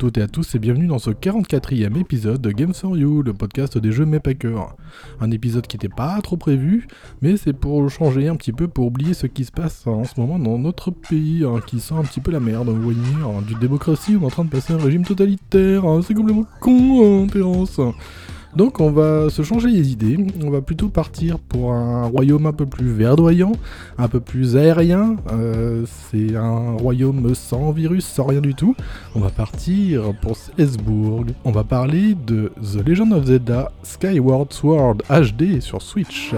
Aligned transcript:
Toutes 0.00 0.16
et 0.16 0.22
à 0.22 0.28
tous 0.28 0.54
et 0.54 0.58
bienvenue 0.58 0.86
dans 0.86 0.98
ce 0.98 1.10
44e 1.10 2.00
épisode 2.00 2.40
de 2.40 2.52
Games 2.52 2.72
for 2.72 2.96
You, 2.96 3.20
le 3.20 3.34
podcast 3.34 3.76
des 3.76 3.92
jeux 3.92 4.06
mais 4.06 4.18
pas. 4.18 4.30
Un 5.20 5.30
épisode 5.30 5.66
qui 5.66 5.76
n'était 5.76 5.94
pas 5.94 6.18
trop 6.22 6.38
prévu, 6.38 6.88
mais 7.20 7.36
c'est 7.36 7.52
pour 7.52 7.90
changer 7.90 8.26
un 8.26 8.36
petit 8.36 8.52
peu, 8.52 8.66
pour 8.66 8.86
oublier 8.86 9.12
ce 9.12 9.26
qui 9.26 9.44
se 9.44 9.52
passe 9.52 9.86
en 9.86 10.04
ce 10.04 10.18
moment 10.18 10.38
dans 10.38 10.58
notre 10.58 10.90
pays, 10.90 11.44
hein, 11.44 11.60
qui 11.66 11.80
sent 11.80 11.92
un 11.92 12.04
petit 12.04 12.20
peu 12.20 12.30
la 12.30 12.40
merde. 12.40 12.70
Vous 12.70 12.80
voyez, 12.80 12.98
hein, 13.22 13.42
du 13.46 13.54
démocratie, 13.56 14.16
on 14.18 14.22
est 14.22 14.24
en 14.24 14.30
train 14.30 14.44
de 14.46 14.48
passer 14.48 14.72
un 14.72 14.78
régime 14.78 15.04
totalitaire, 15.04 15.84
hein, 15.84 16.00
c'est 16.02 16.14
complètement 16.14 16.46
con, 16.62 17.24
hein, 17.24 17.26
Terence. 17.26 17.78
Donc 18.56 18.80
on 18.80 18.90
va 18.90 19.30
se 19.30 19.42
changer 19.42 19.68
les 19.68 19.92
idées, 19.92 20.18
on 20.44 20.50
va 20.50 20.60
plutôt 20.60 20.88
partir 20.88 21.38
pour 21.38 21.72
un 21.72 22.06
royaume 22.06 22.46
un 22.46 22.52
peu 22.52 22.66
plus 22.66 22.90
verdoyant, 22.90 23.52
un 23.96 24.08
peu 24.08 24.18
plus 24.18 24.56
aérien, 24.56 25.16
euh, 25.32 25.84
c'est 26.10 26.34
un 26.34 26.72
royaume 26.72 27.34
sans 27.34 27.70
virus, 27.70 28.04
sans 28.04 28.26
rien 28.26 28.40
du 28.40 28.54
tout. 28.54 28.74
On 29.14 29.20
va 29.20 29.30
partir 29.30 30.12
pour 30.20 30.36
Salzbourg, 30.36 31.26
on 31.44 31.52
va 31.52 31.62
parler 31.62 32.16
de 32.26 32.52
The 32.60 32.86
Legend 32.86 33.12
of 33.12 33.26
Zelda 33.26 33.70
Skyward 33.82 34.52
Sword 34.52 34.96
HD 35.08 35.60
sur 35.60 35.80
Switch. 35.80 36.34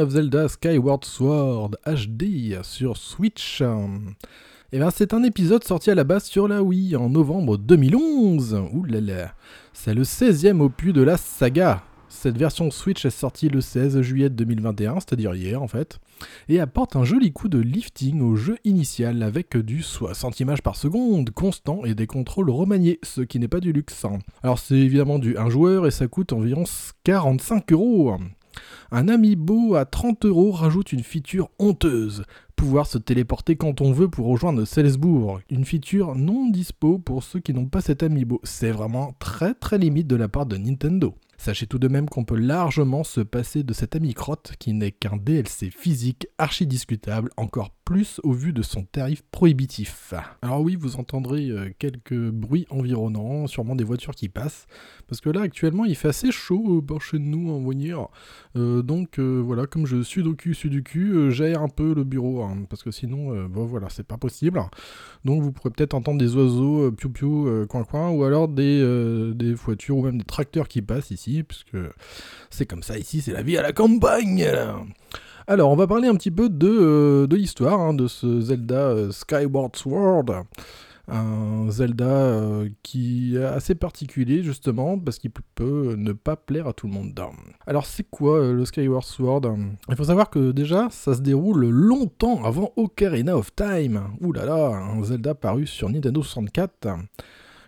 Of 0.00 0.10
Zelda 0.10 0.48
Skyward 0.48 1.04
Sword 1.04 1.76
HD 1.86 2.62
sur 2.62 2.96
Switch. 2.96 3.62
Et 4.72 4.78
bien 4.78 4.90
c'est 4.90 5.12
un 5.14 5.22
épisode 5.22 5.62
sorti 5.62 5.90
à 5.90 5.94
la 5.94 6.04
base 6.04 6.24
sur 6.24 6.48
la 6.48 6.62
Wii 6.62 6.96
en 6.96 7.10
novembre 7.10 7.58
2011. 7.58 8.62
Ouh 8.72 8.84
là 8.84 9.00
là. 9.00 9.34
C'est 9.72 9.94
le 9.94 10.02
16e 10.02 10.60
opus 10.60 10.92
de 10.92 11.02
la 11.02 11.16
saga. 11.16 11.82
Cette 12.08 12.36
version 12.36 12.70
Switch 12.70 13.04
est 13.04 13.10
sortie 13.10 13.48
le 13.48 13.60
16 13.60 14.00
juillet 14.00 14.30
2021, 14.30 14.94
c'est-à-dire 14.94 15.34
hier 15.34 15.62
en 15.62 15.68
fait, 15.68 16.00
et 16.48 16.58
apporte 16.58 16.96
un 16.96 17.04
joli 17.04 17.32
coup 17.32 17.48
de 17.48 17.58
lifting 17.58 18.20
au 18.20 18.34
jeu 18.34 18.56
initial 18.64 19.22
avec 19.22 19.56
du 19.56 19.82
60 19.82 20.40
images 20.40 20.62
par 20.62 20.74
seconde 20.74 21.30
constant 21.30 21.84
et 21.84 21.94
des 21.94 22.08
contrôles 22.08 22.50
remaniés, 22.50 22.98
ce 23.04 23.20
qui 23.20 23.38
n'est 23.38 23.48
pas 23.48 23.60
du 23.60 23.72
luxe. 23.72 24.04
Alors 24.42 24.58
c'est 24.58 24.74
évidemment 24.74 25.20
du 25.20 25.36
1 25.36 25.50
joueur 25.50 25.86
et 25.86 25.92
ça 25.92 26.08
coûte 26.08 26.32
environ 26.32 26.64
45 27.04 27.72
euros. 27.72 28.16
Un 28.90 29.08
amiibo 29.08 29.74
à 29.74 29.84
30 29.84 30.24
euros 30.26 30.50
rajoute 30.50 30.92
une 30.92 31.02
feature 31.02 31.50
honteuse. 31.58 32.24
Pouvoir 32.56 32.86
se 32.86 32.98
téléporter 32.98 33.56
quand 33.56 33.80
on 33.80 33.92
veut 33.92 34.08
pour 34.08 34.26
rejoindre 34.26 34.64
Salzbourg. 34.64 35.40
Une 35.50 35.64
feature 35.64 36.14
non 36.14 36.50
dispo 36.50 36.98
pour 36.98 37.22
ceux 37.22 37.40
qui 37.40 37.54
n'ont 37.54 37.66
pas 37.66 37.80
cet 37.80 38.02
amiibo. 38.02 38.40
C'est 38.42 38.70
vraiment 38.70 39.14
très 39.18 39.54
très 39.54 39.78
limite 39.78 40.06
de 40.06 40.16
la 40.16 40.28
part 40.28 40.46
de 40.46 40.56
Nintendo. 40.56 41.14
Sachez 41.40 41.66
tout 41.66 41.78
de 41.78 41.88
même 41.88 42.06
qu'on 42.06 42.26
peut 42.26 42.36
largement 42.36 43.02
se 43.02 43.22
passer 43.22 43.62
de 43.62 43.72
cet 43.72 43.96
ami-crotte 43.96 44.52
qui 44.58 44.74
n'est 44.74 44.90
qu'un 44.92 45.16
DLC 45.16 45.70
physique 45.70 46.26
archi 46.36 46.66
discutable, 46.66 47.30
encore 47.38 47.70
plus 47.90 48.20
au 48.22 48.32
vu 48.32 48.52
de 48.52 48.62
son 48.62 48.84
tarif 48.84 49.22
prohibitif. 49.32 50.12
Alors 50.42 50.60
oui, 50.60 50.76
vous 50.76 50.96
entendrez 50.96 51.48
euh, 51.48 51.70
quelques 51.78 52.30
bruits 52.30 52.66
environnants, 52.70 53.46
sûrement 53.46 53.74
des 53.74 53.84
voitures 53.84 54.14
qui 54.14 54.28
passent, 54.28 54.66
parce 55.08 55.22
que 55.22 55.30
là 55.30 55.40
actuellement 55.40 55.86
il 55.86 55.96
fait 55.96 56.08
assez 56.08 56.30
chaud 56.30 56.76
euh, 56.76 56.82
par 56.82 57.00
chez 57.00 57.18
nous 57.18 57.50
en 57.50 57.64
venir. 57.64 58.08
Euh, 58.54 58.82
donc 58.82 59.18
voilà, 59.18 59.66
comme 59.66 59.86
je 59.86 60.02
suis 60.02 60.22
au 60.22 60.34
cul, 60.34 60.54
suis 60.54 60.70
du 60.70 60.82
cul, 60.82 61.32
un 61.40 61.68
peu 61.68 61.94
le 61.94 62.04
bureau, 62.04 62.42
hein, 62.42 62.58
parce 62.68 62.82
que 62.82 62.90
sinon, 62.90 63.46
bon 63.46 63.64
voilà, 63.64 63.88
c'est 63.88 64.06
pas 64.06 64.18
possible. 64.18 64.62
Donc 65.24 65.42
vous 65.42 65.52
pourrez 65.52 65.70
peut-être 65.70 65.94
entendre 65.94 66.18
des 66.18 66.36
oiseaux 66.36 66.92
piou 66.92 67.08
piou 67.08 67.66
coin 67.68 67.84
coin, 67.84 68.10
ou 68.10 68.24
alors 68.24 68.46
des 68.46 69.54
voitures 69.54 69.96
ou 69.96 70.04
même 70.04 70.18
des 70.18 70.24
tracteurs 70.24 70.68
qui 70.68 70.82
passent 70.82 71.10
ici, 71.10 71.29
puisque 71.42 71.76
c'est 72.50 72.66
comme 72.66 72.82
ça 72.82 72.98
ici, 72.98 73.20
c'est 73.20 73.32
la 73.32 73.42
vie 73.42 73.56
à 73.56 73.62
la 73.62 73.72
campagne. 73.72 74.48
Alors 75.50 75.72
on 75.72 75.76
va 75.76 75.88
parler 75.88 76.06
un 76.06 76.14
petit 76.14 76.30
peu 76.30 76.48
de, 76.48 76.68
euh, 76.68 77.26
de 77.26 77.34
l'histoire 77.34 77.80
hein, 77.80 77.92
de 77.92 78.06
ce 78.06 78.40
Zelda 78.40 78.90
euh, 78.90 79.10
Skyward 79.10 79.74
Sword. 79.74 80.44
Un 81.08 81.68
Zelda 81.70 82.04
euh, 82.04 82.68
qui 82.84 83.36
est 83.36 83.42
assez 83.42 83.74
particulier 83.74 84.44
justement 84.44 84.96
parce 84.96 85.18
qu'il 85.18 85.32
peut 85.32 85.96
ne 85.98 86.12
pas 86.12 86.36
plaire 86.36 86.68
à 86.68 86.72
tout 86.72 86.86
le 86.86 86.92
monde. 86.92 87.20
Alors 87.66 87.84
c'est 87.84 88.08
quoi 88.08 88.52
le 88.52 88.64
Skyward 88.64 89.02
Sword? 89.02 89.56
Il 89.88 89.96
faut 89.96 90.04
savoir 90.04 90.30
que 90.30 90.52
déjà 90.52 90.86
ça 90.92 91.14
se 91.14 91.20
déroule 91.20 91.68
longtemps 91.68 92.44
avant 92.44 92.72
Ocarina 92.76 93.36
of 93.36 93.52
Time. 93.56 94.02
Ouh 94.20 94.32
là 94.32 94.44
là, 94.44 94.68
un 94.68 95.02
Zelda 95.02 95.34
paru 95.34 95.66
sur 95.66 95.90
Nintendo 95.90 96.22
64 96.22 96.86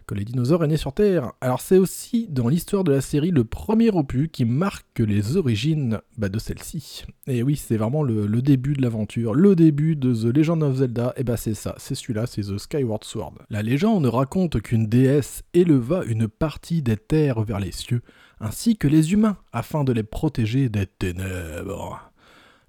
que 0.06 0.14
les 0.14 0.24
dinosaures 0.24 0.64
est 0.64 0.68
né 0.68 0.76
sur 0.76 0.92
Terre. 0.92 1.32
Alors 1.40 1.60
c'est 1.60 1.78
aussi 1.78 2.26
dans 2.28 2.48
l'histoire 2.48 2.84
de 2.84 2.92
la 2.92 3.00
série 3.00 3.30
le 3.30 3.44
premier 3.44 3.90
opus 3.90 4.28
qui 4.32 4.44
marque 4.44 4.98
les 4.98 5.36
origines 5.36 6.00
bah, 6.18 6.28
de 6.28 6.38
celle-ci. 6.38 7.04
Et 7.26 7.42
oui, 7.42 7.56
c'est 7.56 7.76
vraiment 7.76 8.02
le, 8.02 8.26
le 8.26 8.42
début 8.42 8.74
de 8.74 8.82
l'aventure, 8.82 9.34
le 9.34 9.54
début 9.54 9.96
de 9.96 10.12
The 10.14 10.36
Legend 10.36 10.62
of 10.62 10.76
Zelda, 10.76 11.12
et 11.16 11.24
bah 11.24 11.36
c'est 11.36 11.54
ça, 11.54 11.74
c'est 11.78 11.94
celui-là, 11.94 12.26
c'est 12.26 12.42
The 12.42 12.58
Skyward 12.58 13.04
Sword. 13.04 13.34
La 13.50 13.62
légende 13.62 14.06
raconte 14.06 14.60
qu'une 14.60 14.86
déesse 14.86 15.42
éleva 15.54 16.04
une 16.04 16.28
partie 16.28 16.82
des 16.82 16.96
terres 16.96 17.42
vers 17.42 17.60
les 17.60 17.72
cieux, 17.72 18.02
ainsi 18.40 18.76
que 18.76 18.88
les 18.88 19.12
humains, 19.12 19.36
afin 19.52 19.84
de 19.84 19.92
les 19.92 20.02
protéger 20.02 20.68
des 20.68 20.86
ténèbres. 20.86 22.11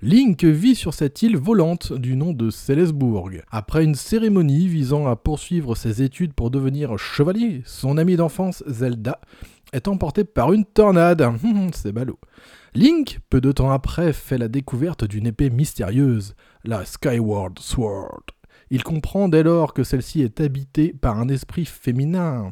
Link 0.05 0.43
vit 0.43 0.75
sur 0.75 0.93
cette 0.93 1.21
île 1.21 1.37
volante 1.37 1.93
du 1.93 2.17
nom 2.17 2.33
de 2.33 2.49
Célesbourg. 2.49 3.31
Après 3.51 3.85
une 3.85 3.95
cérémonie 3.95 4.67
visant 4.67 5.07
à 5.07 5.15
poursuivre 5.15 5.75
ses 5.75 6.03
études 6.03 6.33
pour 6.33 6.51
devenir 6.51 6.97
chevalier, 6.97 7.61
son 7.63 7.97
ami 7.97 8.17
d'enfance 8.17 8.65
Zelda 8.67 9.21
est 9.71 9.87
emporté 9.87 10.25
par 10.25 10.51
une 10.51 10.65
tornade. 10.65 11.25
C'est 11.73 11.93
ballot. 11.93 12.19
Link, 12.75 13.21
peu 13.29 13.39
de 13.39 13.53
temps 13.53 13.71
après, 13.71 14.11
fait 14.11 14.37
la 14.37 14.49
découverte 14.49 15.05
d'une 15.05 15.27
épée 15.27 15.49
mystérieuse, 15.49 16.35
la 16.65 16.83
Skyward 16.83 17.57
Sword. 17.59 18.23
Il 18.71 18.83
comprend 18.83 19.29
dès 19.29 19.43
lors 19.43 19.73
que 19.73 19.85
celle-ci 19.85 20.21
est 20.21 20.41
habitée 20.41 20.91
par 20.91 21.17
un 21.17 21.29
esprit 21.29 21.63
féminin. 21.63 22.51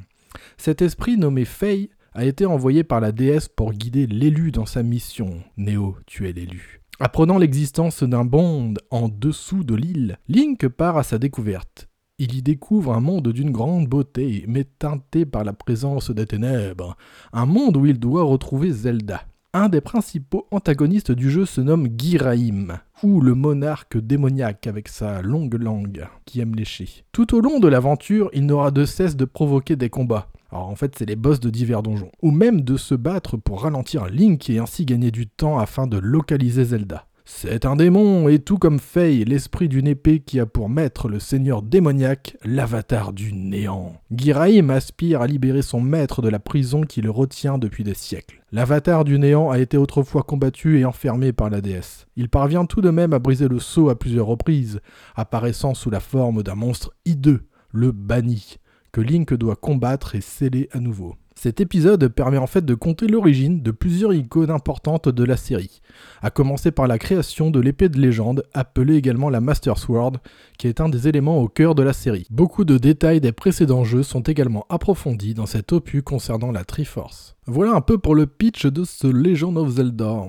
Cet 0.55 0.81
esprit 0.81 1.17
nommé 1.17 1.43
Faye 1.43 1.89
a 2.13 2.23
été 2.23 2.45
envoyé 2.45 2.85
par 2.85 3.01
la 3.01 3.11
déesse 3.11 3.49
pour 3.49 3.73
guider 3.73 4.07
l'élu 4.07 4.51
dans 4.51 4.65
sa 4.65 4.83
mission. 4.83 5.43
Néo, 5.57 5.97
tu 6.05 6.29
es 6.29 6.31
l'élu. 6.31 6.80
Apprenant 7.03 7.39
l'existence 7.39 8.03
d'un 8.03 8.25
monde 8.25 8.77
en 8.91 9.09
dessous 9.09 9.63
de 9.63 9.73
l'île, 9.73 10.19
Link 10.27 10.67
part 10.67 10.97
à 10.97 11.03
sa 11.03 11.17
découverte. 11.17 11.89
Il 12.19 12.35
y 12.35 12.43
découvre 12.43 12.93
un 12.93 12.99
monde 12.99 13.29
d'une 13.29 13.49
grande 13.49 13.87
beauté, 13.87 14.45
mais 14.47 14.65
teinté 14.65 15.25
par 15.25 15.43
la 15.43 15.53
présence 15.53 16.11
des 16.11 16.27
ténèbres. 16.27 16.95
Un 17.33 17.47
monde 17.47 17.77
où 17.77 17.87
il 17.87 17.97
doit 17.97 18.21
retrouver 18.21 18.69
Zelda. 18.69 19.23
Un 19.51 19.67
des 19.67 19.81
principaux 19.81 20.45
antagonistes 20.51 21.11
du 21.11 21.31
jeu 21.31 21.47
se 21.47 21.59
nomme 21.59 21.87
Giraim, 21.97 22.79
ou 23.01 23.19
le 23.19 23.33
monarque 23.33 23.97
démoniaque 23.97 24.67
avec 24.67 24.87
sa 24.87 25.23
longue 25.23 25.55
langue, 25.59 26.07
qui 26.25 26.39
aime 26.39 26.53
lécher. 26.53 27.03
Tout 27.11 27.35
au 27.35 27.41
long 27.41 27.59
de 27.59 27.67
l'aventure, 27.67 28.29
il 28.31 28.45
n'aura 28.45 28.69
de 28.69 28.85
cesse 28.85 29.15
de 29.15 29.25
provoquer 29.25 29.75
des 29.75 29.89
combats. 29.89 30.27
Alors 30.51 30.67
en 30.67 30.75
fait, 30.75 30.95
c'est 30.97 31.05
les 31.05 31.15
boss 31.15 31.39
de 31.39 31.49
divers 31.49 31.83
donjons. 31.83 32.11
Ou 32.21 32.31
même 32.31 32.61
de 32.61 32.77
se 32.77 32.95
battre 32.95 33.37
pour 33.37 33.63
ralentir 33.63 34.07
Link 34.07 34.49
et 34.49 34.59
ainsi 34.59 34.85
gagner 34.85 35.11
du 35.11 35.27
temps 35.27 35.59
afin 35.59 35.87
de 35.87 35.97
localiser 35.97 36.65
Zelda. 36.65 37.07
C'est 37.23 37.65
un 37.65 37.75
démon, 37.75 38.27
et 38.27 38.39
tout 38.39 38.57
comme 38.57 38.79
Faye, 38.79 39.23
l'esprit 39.23 39.69
d'une 39.69 39.87
épée 39.87 40.19
qui 40.19 40.39
a 40.39 40.45
pour 40.45 40.69
maître 40.69 41.07
le 41.07 41.19
seigneur 41.19 41.61
démoniaque, 41.61 42.35
l'avatar 42.43 43.13
du 43.13 43.31
néant. 43.31 43.93
Giraim 44.11 44.69
aspire 44.69 45.21
à 45.21 45.27
libérer 45.27 45.61
son 45.61 45.81
maître 45.81 46.21
de 46.21 46.29
la 46.29 46.39
prison 46.39 46.81
qui 46.81 47.01
le 47.01 47.09
retient 47.09 47.57
depuis 47.57 47.83
des 47.83 47.93
siècles. 47.93 48.43
L'avatar 48.51 49.05
du 49.05 49.17
néant 49.17 49.49
a 49.49 49.59
été 49.59 49.77
autrefois 49.77 50.23
combattu 50.23 50.79
et 50.79 50.85
enfermé 50.85 51.31
par 51.31 51.49
la 51.49 51.61
déesse. 51.61 52.05
Il 52.15 52.27
parvient 52.27 52.65
tout 52.65 52.81
de 52.81 52.89
même 52.89 53.13
à 53.13 53.19
briser 53.19 53.47
le 53.47 53.59
sceau 53.59 53.89
à 53.89 53.97
plusieurs 53.97 54.27
reprises, 54.27 54.81
apparaissant 55.15 55.73
sous 55.73 55.89
la 55.89 55.99
forme 55.99 56.43
d'un 56.43 56.55
monstre 56.55 56.91
hideux, 57.05 57.47
le 57.71 57.91
banni, 57.91 58.57
que 58.91 59.01
Link 59.01 59.33
doit 59.33 59.55
combattre 59.55 60.15
et 60.15 60.21
sceller 60.21 60.69
à 60.71 60.79
nouveau. 60.79 61.15
Cet 61.35 61.59
épisode 61.59 62.07
permet 62.09 62.37
en 62.37 62.45
fait 62.45 62.65
de 62.65 62.75
compter 62.75 63.07
l'origine 63.07 63.63
de 63.63 63.71
plusieurs 63.71 64.13
icônes 64.13 64.51
importantes 64.51 65.09
de 65.09 65.23
la 65.23 65.37
série, 65.37 65.81
à 66.21 66.29
commencer 66.29 66.69
par 66.69 66.85
la 66.85 66.99
création 66.99 67.49
de 67.49 67.59
l'épée 67.59 67.89
de 67.89 67.99
légende, 67.99 68.43
appelée 68.53 68.95
également 68.95 69.29
la 69.29 69.41
Master 69.41 69.79
Sword, 69.79 70.17
qui 70.59 70.67
est 70.67 70.81
un 70.81 70.89
des 70.89 71.07
éléments 71.07 71.41
au 71.41 71.47
cœur 71.47 71.73
de 71.73 71.81
la 71.81 71.93
série. 71.93 72.27
Beaucoup 72.29 72.63
de 72.63 72.77
détails 72.77 73.21
des 73.21 73.31
précédents 73.31 73.83
jeux 73.83 74.03
sont 74.03 74.21
également 74.21 74.67
approfondis 74.69 75.33
dans 75.33 75.47
cet 75.47 75.71
opus 75.71 76.03
concernant 76.03 76.51
la 76.51 76.63
Triforce. 76.63 77.35
Voilà 77.47 77.73
un 77.73 77.81
peu 77.81 77.97
pour 77.97 78.13
le 78.13 78.27
pitch 78.27 78.67
de 78.67 78.83
ce 78.83 79.07
Legend 79.07 79.57
of 79.57 79.69
Zelda. 79.69 80.25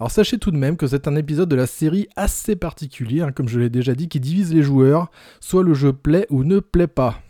Alors 0.00 0.10
sachez 0.10 0.38
tout 0.38 0.50
de 0.50 0.56
même 0.56 0.78
que 0.78 0.86
c'est 0.86 1.08
un 1.08 1.16
épisode 1.16 1.50
de 1.50 1.56
la 1.56 1.66
série 1.66 2.08
assez 2.16 2.56
particulier, 2.56 3.20
hein, 3.20 3.32
comme 3.32 3.48
je 3.48 3.60
l'ai 3.60 3.68
déjà 3.68 3.94
dit, 3.94 4.08
qui 4.08 4.18
divise 4.18 4.54
les 4.54 4.62
joueurs, 4.62 5.10
soit 5.40 5.62
le 5.62 5.74
jeu 5.74 5.92
plaît 5.92 6.26
ou 6.30 6.42
ne 6.42 6.60
plaît 6.60 6.86
pas. 6.86 7.20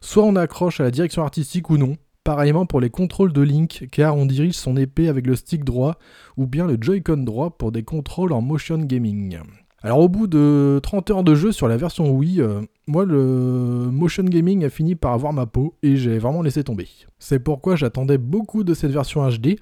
Soit 0.00 0.24
on 0.24 0.36
accroche 0.36 0.80
à 0.80 0.84
la 0.84 0.90
direction 0.90 1.22
artistique 1.22 1.70
ou 1.70 1.76
non. 1.76 1.96
Pareillement 2.24 2.66
pour 2.66 2.80
les 2.80 2.90
contrôles 2.90 3.32
de 3.32 3.40
Link, 3.40 3.88
car 3.90 4.16
on 4.16 4.26
dirige 4.26 4.54
son 4.54 4.76
épée 4.76 5.08
avec 5.08 5.26
le 5.26 5.34
stick 5.34 5.64
droit 5.64 5.96
ou 6.36 6.46
bien 6.46 6.66
le 6.66 6.76
Joy-Con 6.78 7.18
droit 7.18 7.56
pour 7.56 7.72
des 7.72 7.84
contrôles 7.84 8.32
en 8.32 8.42
motion 8.42 8.78
gaming. 8.78 9.38
Alors 9.80 10.00
au 10.00 10.08
bout 10.08 10.26
de 10.26 10.80
30 10.82 11.10
heures 11.12 11.22
de 11.22 11.36
jeu 11.36 11.52
sur 11.52 11.68
la 11.68 11.76
version 11.76 12.10
Wii, 12.10 12.40
euh, 12.40 12.62
moi 12.88 13.04
le 13.04 13.88
motion 13.92 14.24
gaming 14.24 14.64
a 14.64 14.70
fini 14.70 14.96
par 14.96 15.12
avoir 15.12 15.32
ma 15.32 15.46
peau 15.46 15.76
et 15.84 15.96
j'ai 15.96 16.18
vraiment 16.18 16.42
laissé 16.42 16.64
tomber. 16.64 16.88
C'est 17.20 17.38
pourquoi 17.38 17.76
j'attendais 17.76 18.18
beaucoup 18.18 18.64
de 18.64 18.74
cette 18.74 18.90
version 18.90 19.28
HD 19.28 19.56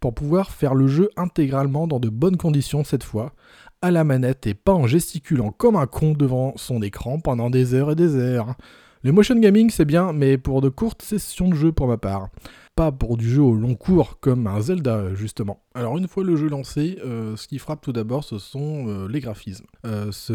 pour 0.00 0.14
pouvoir 0.14 0.52
faire 0.52 0.74
le 0.74 0.86
jeu 0.86 1.10
intégralement 1.18 1.86
dans 1.86 2.00
de 2.00 2.08
bonnes 2.08 2.38
conditions 2.38 2.82
cette 2.82 3.04
fois, 3.04 3.34
à 3.82 3.90
la 3.90 4.04
manette 4.04 4.46
et 4.46 4.54
pas 4.54 4.72
en 4.72 4.86
gesticulant 4.86 5.52
comme 5.52 5.76
un 5.76 5.86
con 5.86 6.12
devant 6.12 6.54
son 6.56 6.80
écran 6.80 7.20
pendant 7.20 7.50
des 7.50 7.74
heures 7.74 7.90
et 7.90 7.96
des 7.96 8.16
heures. 8.16 8.56
Le 9.04 9.12
motion 9.12 9.36
gaming 9.36 9.70
c'est 9.70 9.84
bien, 9.84 10.12
mais 10.12 10.38
pour 10.38 10.60
de 10.60 10.68
courtes 10.68 11.02
sessions 11.02 11.48
de 11.48 11.54
jeu 11.54 11.70
pour 11.70 11.86
ma 11.86 11.98
part. 11.98 12.30
Pas 12.74 12.90
pour 12.90 13.16
du 13.16 13.28
jeu 13.30 13.42
au 13.42 13.54
long 13.54 13.76
cours 13.76 14.18
comme 14.18 14.48
un 14.48 14.60
Zelda 14.60 15.14
justement. 15.14 15.60
Alors 15.74 15.98
une 15.98 16.08
fois 16.08 16.24
le 16.24 16.34
jeu 16.34 16.48
lancé, 16.48 16.98
euh, 17.04 17.36
ce 17.36 17.46
qui 17.46 17.58
frappe 17.58 17.80
tout 17.80 17.92
d'abord 17.92 18.24
ce 18.24 18.38
sont 18.38 18.88
euh, 18.88 19.06
les 19.06 19.20
graphismes. 19.20 19.66
Euh, 19.86 20.10
ce 20.10 20.32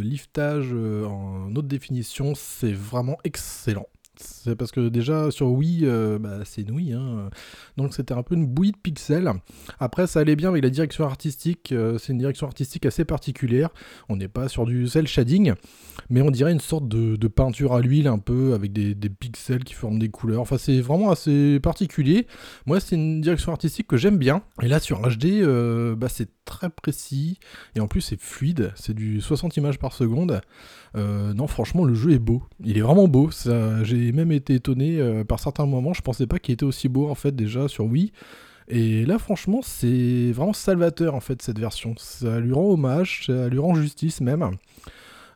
liftage 0.00 0.72
en 0.72 1.52
haute 1.56 1.66
définition 1.66 2.34
c'est 2.36 2.72
vraiment 2.72 3.18
excellent. 3.24 3.86
C'est 4.16 4.54
parce 4.54 4.70
que 4.70 4.88
déjà 4.88 5.30
sur 5.30 5.50
Wii, 5.50 5.80
euh, 5.84 6.18
bah, 6.18 6.38
c'est 6.44 6.68
Wii, 6.70 6.92
hein. 6.92 7.30
donc 7.76 7.94
c'était 7.94 8.14
un 8.14 8.22
peu 8.22 8.36
une 8.36 8.46
bouillie 8.46 8.72
de 8.72 8.76
pixels. 8.76 9.32
Après, 9.80 10.06
ça 10.06 10.20
allait 10.20 10.36
bien 10.36 10.50
avec 10.50 10.62
la 10.62 10.70
direction 10.70 11.04
artistique. 11.04 11.72
euh, 11.72 11.98
c'est 11.98 12.12
une 12.12 12.18
direction 12.18 12.46
artistique 12.46 12.86
assez 12.86 13.04
particulière. 13.04 13.70
On 14.08 14.16
n'est 14.16 14.28
pas 14.28 14.48
sur 14.48 14.66
du 14.66 14.86
cel 14.86 15.06
shading, 15.06 15.54
mais 16.10 16.22
on 16.22 16.30
dirait 16.30 16.52
une 16.52 16.60
sorte 16.60 16.88
de, 16.88 17.28
peinture 17.28 17.72
à 17.72 17.80
l'huile 17.80 18.06
un 18.06 18.18
peu 18.18 18.54
avec 18.54 18.72
des, 18.72 18.94
pixels 19.08 19.64
qui 19.64 19.74
forment 19.74 19.98
des 19.98 20.10
couleurs. 20.10 20.40
Enfin, 20.40 20.58
c'est 20.58 20.80
vraiment 20.80 21.10
assez 21.10 21.58
particulier. 21.60 22.26
Moi, 22.66 22.78
c'est 22.78 22.94
une 22.94 23.20
direction 23.20 23.50
artistique 23.50 23.88
que 23.88 23.96
j'aime 23.96 24.18
bien. 24.18 24.42
Et 24.62 24.68
là, 24.68 24.78
sur 24.78 25.00
HD, 25.00 25.40
euh, 25.40 25.96
bah, 25.96 26.08
c'est 26.08 26.28
très 26.44 26.70
précis 26.70 27.38
et 27.74 27.80
en 27.80 27.88
plus, 27.88 28.02
c'est 28.02 28.20
fluide. 28.20 28.72
C'est 28.76 28.94
du 28.94 29.20
60 29.20 29.56
images 29.56 29.78
par 29.78 29.92
seconde. 29.92 30.40
Non, 30.94 31.48
franchement, 31.48 31.84
le 31.84 31.94
jeu 31.94 32.12
est 32.12 32.20
beau. 32.20 32.44
Il 32.62 32.78
est 32.78 32.82
vraiment 32.82 33.08
beau. 33.08 33.32
Ça, 33.32 33.82
j'ai 33.82 34.03
même 34.12 34.32
été 34.32 34.54
étonné 34.54 34.98
euh, 34.98 35.24
par 35.24 35.40
certains 35.40 35.66
moments. 35.66 35.92
Je 35.92 36.02
pensais 36.02 36.26
pas 36.26 36.38
qu'il 36.38 36.54
était 36.54 36.64
aussi 36.64 36.88
beau 36.88 37.08
en 37.08 37.14
fait 37.14 37.34
déjà 37.34 37.68
sur 37.68 37.84
Wii. 37.86 38.12
Et 38.68 39.04
là, 39.04 39.18
franchement, 39.18 39.60
c'est 39.62 40.32
vraiment 40.32 40.52
salvateur 40.52 41.14
en 41.14 41.20
fait 41.20 41.42
cette 41.42 41.58
version. 41.58 41.94
Ça 41.98 42.40
lui 42.40 42.52
rend 42.52 42.70
hommage, 42.70 43.24
ça 43.26 43.48
lui 43.48 43.58
rend 43.58 43.74
justice 43.74 44.20
même. 44.20 44.50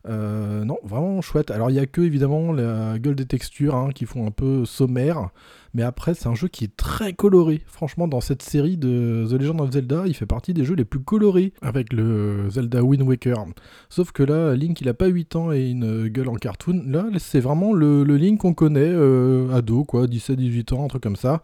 Euh, 0.07 0.65
non, 0.65 0.79
vraiment 0.85 1.21
chouette. 1.21 1.51
Alors, 1.51 1.71
il 1.71 1.75
y 1.75 1.79
a 1.79 1.87
que 1.87 2.01
évidemment 2.01 2.53
la 2.53 2.99
gueule 2.99 3.15
des 3.15 3.27
textures 3.27 3.75
hein, 3.75 3.91
qui 3.95 4.07
font 4.07 4.27
un 4.27 4.31
peu 4.31 4.65
sommaire. 4.65 5.31
Mais 5.75 5.83
après, 5.83 6.15
c'est 6.15 6.29
un 6.29 6.35
jeu 6.35 6.49
qui 6.49 6.65
est 6.65 6.77
très 6.77 7.13
coloré. 7.13 7.63
Franchement, 7.67 8.09
dans 8.09 8.21
cette 8.21 8.43
série 8.43 8.77
de 8.77 9.27
The 9.29 9.33
Legend 9.35 9.61
of 9.61 9.71
Zelda, 9.73 10.05
il 10.07 10.15
fait 10.15 10.27
partie 10.27 10.55
des 10.55 10.65
jeux 10.65 10.75
les 10.75 10.85
plus 10.85 11.01
colorés 11.01 11.53
avec 11.61 11.93
le 11.93 12.49
Zelda 12.49 12.83
Wind 12.83 13.03
Waker. 13.03 13.45
Sauf 13.91 14.13
que 14.13 14.23
là, 14.23 14.55
Link, 14.55 14.81
il 14.81 14.89
a 14.89 14.95
pas 14.95 15.07
8 15.07 15.37
ans 15.37 15.53
et 15.53 15.69
une 15.69 16.09
gueule 16.09 16.29
en 16.29 16.35
cartoon. 16.35 16.85
Là, 16.87 17.07
c'est 17.19 17.41
vraiment 17.41 17.75
le, 17.75 18.03
le 18.03 18.17
Link 18.17 18.41
qu'on 18.41 18.55
connaît, 18.55 18.81
euh, 18.81 19.55
ado, 19.55 19.85
quoi, 19.85 20.07
17-18 20.07 20.75
ans, 20.75 20.85
un 20.85 20.89
truc 20.89 21.03
comme 21.03 21.17
ça. 21.17 21.43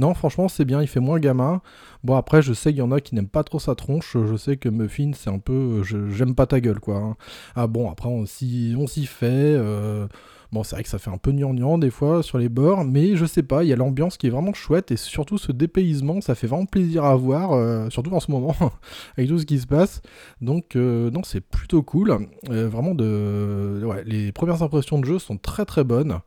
Non, 0.00 0.14
franchement, 0.14 0.48
c'est 0.48 0.64
bien, 0.64 0.80
il 0.80 0.88
fait 0.88 0.98
moins 1.00 1.18
gamin. 1.20 1.60
Bon, 2.04 2.16
après, 2.16 2.40
je 2.40 2.54
sais 2.54 2.70
qu'il 2.70 2.78
y 2.78 2.82
en 2.82 2.90
a 2.90 3.00
qui 3.02 3.14
n'aiment 3.14 3.28
pas 3.28 3.44
trop 3.44 3.58
sa 3.58 3.74
tronche. 3.74 4.16
Je 4.26 4.36
sais 4.36 4.56
que 4.56 4.70
Muffin, 4.70 5.10
c'est 5.14 5.28
un 5.30 5.38
peu. 5.38 5.82
je- 5.82 6.08
J'aime 6.08 6.34
pas 6.34 6.46
ta 6.46 6.60
gueule, 6.60 6.80
quoi. 6.80 6.96
hein. 6.96 7.16
Ah 7.54 7.66
bon, 7.66 7.90
après, 7.90 8.08
on 8.08 8.24
s'y 8.26 8.74
fait. 9.06 9.26
euh, 9.30 10.06
Bon, 10.52 10.64
c'est 10.64 10.74
vrai 10.74 10.82
que 10.82 10.88
ça 10.88 10.98
fait 10.98 11.10
un 11.10 11.16
peu 11.18 11.30
gnangnan 11.30 11.78
des 11.78 11.90
fois 11.90 12.24
sur 12.24 12.36
les 12.38 12.48
bords, 12.48 12.84
mais 12.84 13.14
je 13.14 13.24
sais 13.24 13.44
pas, 13.44 13.62
il 13.62 13.68
y 13.68 13.72
a 13.72 13.76
l'ambiance 13.76 14.16
qui 14.16 14.26
est 14.26 14.30
vraiment 14.30 14.52
chouette 14.52 14.90
et 14.90 14.96
surtout 14.96 15.38
ce 15.38 15.52
dépaysement, 15.52 16.20
ça 16.20 16.34
fait 16.34 16.48
vraiment 16.48 16.66
plaisir 16.66 17.04
à 17.04 17.14
voir, 17.14 17.52
euh, 17.52 17.88
surtout 17.90 18.10
en 18.12 18.18
ce 18.18 18.32
moment, 18.32 18.56
avec 19.16 19.28
tout 19.28 19.38
ce 19.38 19.46
qui 19.46 19.60
se 19.60 19.68
passe. 19.68 20.02
Donc, 20.40 20.74
euh, 20.74 21.08
non, 21.12 21.22
c'est 21.22 21.40
plutôt 21.40 21.84
cool. 21.84 22.26
Euh, 22.50 22.68
vraiment, 22.68 22.94
de... 22.96 23.80
les 24.04 24.32
premières 24.32 24.62
impressions 24.64 24.98
de 24.98 25.04
jeu 25.04 25.18
sont 25.20 25.36
très 25.36 25.64
très 25.66 25.84
bonnes. 25.84 26.18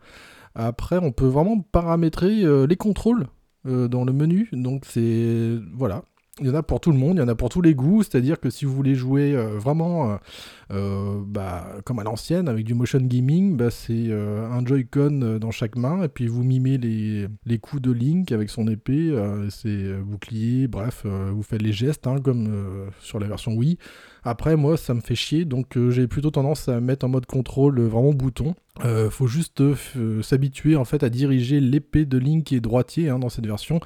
Après, 0.55 0.99
on 1.01 1.11
peut 1.11 1.27
vraiment 1.27 1.59
paramétrer 1.59 2.43
euh, 2.45 2.65
les 2.67 2.77
contrôles 2.77 3.23
euh, 3.23 3.25
dans 3.65 4.03
le 4.05 4.13
menu, 4.13 4.49
donc 4.51 4.85
c'est. 4.85 5.59
Voilà. 5.73 6.03
Il 6.39 6.47
y 6.47 6.49
en 6.49 6.55
a 6.55 6.63
pour 6.63 6.79
tout 6.79 6.91
le 6.91 6.97
monde, 6.97 7.17
il 7.17 7.19
y 7.19 7.23
en 7.23 7.27
a 7.27 7.35
pour 7.35 7.49
tous 7.49 7.61
les 7.61 7.75
goûts, 7.75 8.01
c'est-à-dire 8.01 8.39
que 8.39 8.49
si 8.49 8.65
vous 8.65 8.73
voulez 8.73 8.95
jouer 8.95 9.35
euh, 9.35 9.59
vraiment 9.59 10.13
euh, 10.13 10.15
euh, 10.71 11.21
bah, 11.25 11.67
comme 11.85 11.99
à 11.99 12.03
l'ancienne, 12.03 12.47
avec 12.47 12.65
du 12.65 12.73
motion 12.73 12.99
gaming, 13.01 13.55
bah, 13.55 13.69
c'est 13.69 14.11
un 14.11 14.65
Joy-Con 14.65 15.37
dans 15.39 15.51
chaque 15.51 15.75
main, 15.75 16.03
et 16.03 16.07
puis 16.07 16.27
vous 16.27 16.43
mimez 16.43 16.77
les, 16.77 17.59
coups 17.59 17.81
de 17.81 17.91
Link 17.91 18.31
avec 18.31 18.49
son 18.49 18.67
épée, 18.67 19.11
euh, 19.11 19.49
c'est 19.49 19.67
euh, 19.69 20.01
bouclier, 20.03 20.67
bref, 20.67 21.05
vous 21.05 21.43
faites 21.43 21.61
les 21.61 21.73
gestes, 21.73 22.07
hein, 22.07 22.15
comme 22.23 22.89
sur 22.99 23.19
la 23.19 23.27
version 23.27 23.53
Wii. 23.53 23.77
Après, 24.23 24.55
moi, 24.55 24.77
ça 24.77 24.93
me 24.93 25.01
fait 25.01 25.15
chier, 25.15 25.45
donc 25.45 25.77
j'ai 25.89 26.07
plutôt 26.07 26.31
tendance 26.31 26.67
à 26.67 26.79
mettre 26.79 27.05
en 27.05 27.09
mode 27.09 27.25
contrôle 27.25 27.79
vraiment 27.81 28.13
bouton. 28.13 28.55
Euh, 28.83 29.11
faut 29.11 29.27
juste 29.27 29.61
s'habituer 30.23 30.75
en 30.75 30.83
fait 30.83 31.03
à 31.03 31.09
diriger 31.09 31.59
l'épée 31.59 32.05
de 32.05 32.17
Link 32.17 32.45
qui 32.45 32.55
est 32.55 32.59
droitier 32.59 33.09
hein, 33.09 33.19
dans 33.19 33.29
cette 33.29 33.45
version. 33.45 33.79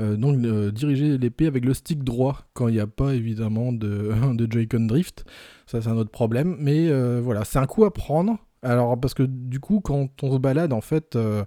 Euh, 0.00 0.16
donc 0.16 0.44
euh, 0.44 0.70
diriger 0.70 1.18
l'épée 1.18 1.46
avec 1.46 1.64
le 1.64 1.74
stick 1.74 2.04
droit 2.04 2.44
quand 2.54 2.68
il 2.68 2.74
n'y 2.74 2.80
a 2.80 2.86
pas 2.86 3.14
évidemment 3.14 3.72
de, 3.72 4.12
de 4.34 4.50
Joy-Con 4.50 4.86
drift. 4.86 5.24
Ça 5.66 5.80
c'est 5.82 5.88
un 5.88 5.96
autre 5.96 6.10
problème. 6.10 6.56
Mais 6.60 6.88
euh, 6.88 7.20
voilà, 7.22 7.44
c'est 7.44 7.58
un 7.58 7.66
coup 7.66 7.84
à 7.84 7.92
prendre. 7.92 8.38
Alors 8.62 8.98
parce 9.00 9.14
que 9.14 9.22
du 9.22 9.60
coup 9.60 9.80
quand 9.80 10.08
on 10.22 10.32
se 10.32 10.38
balade 10.38 10.72
en 10.72 10.80
fait 10.80 11.16
euh, 11.16 11.44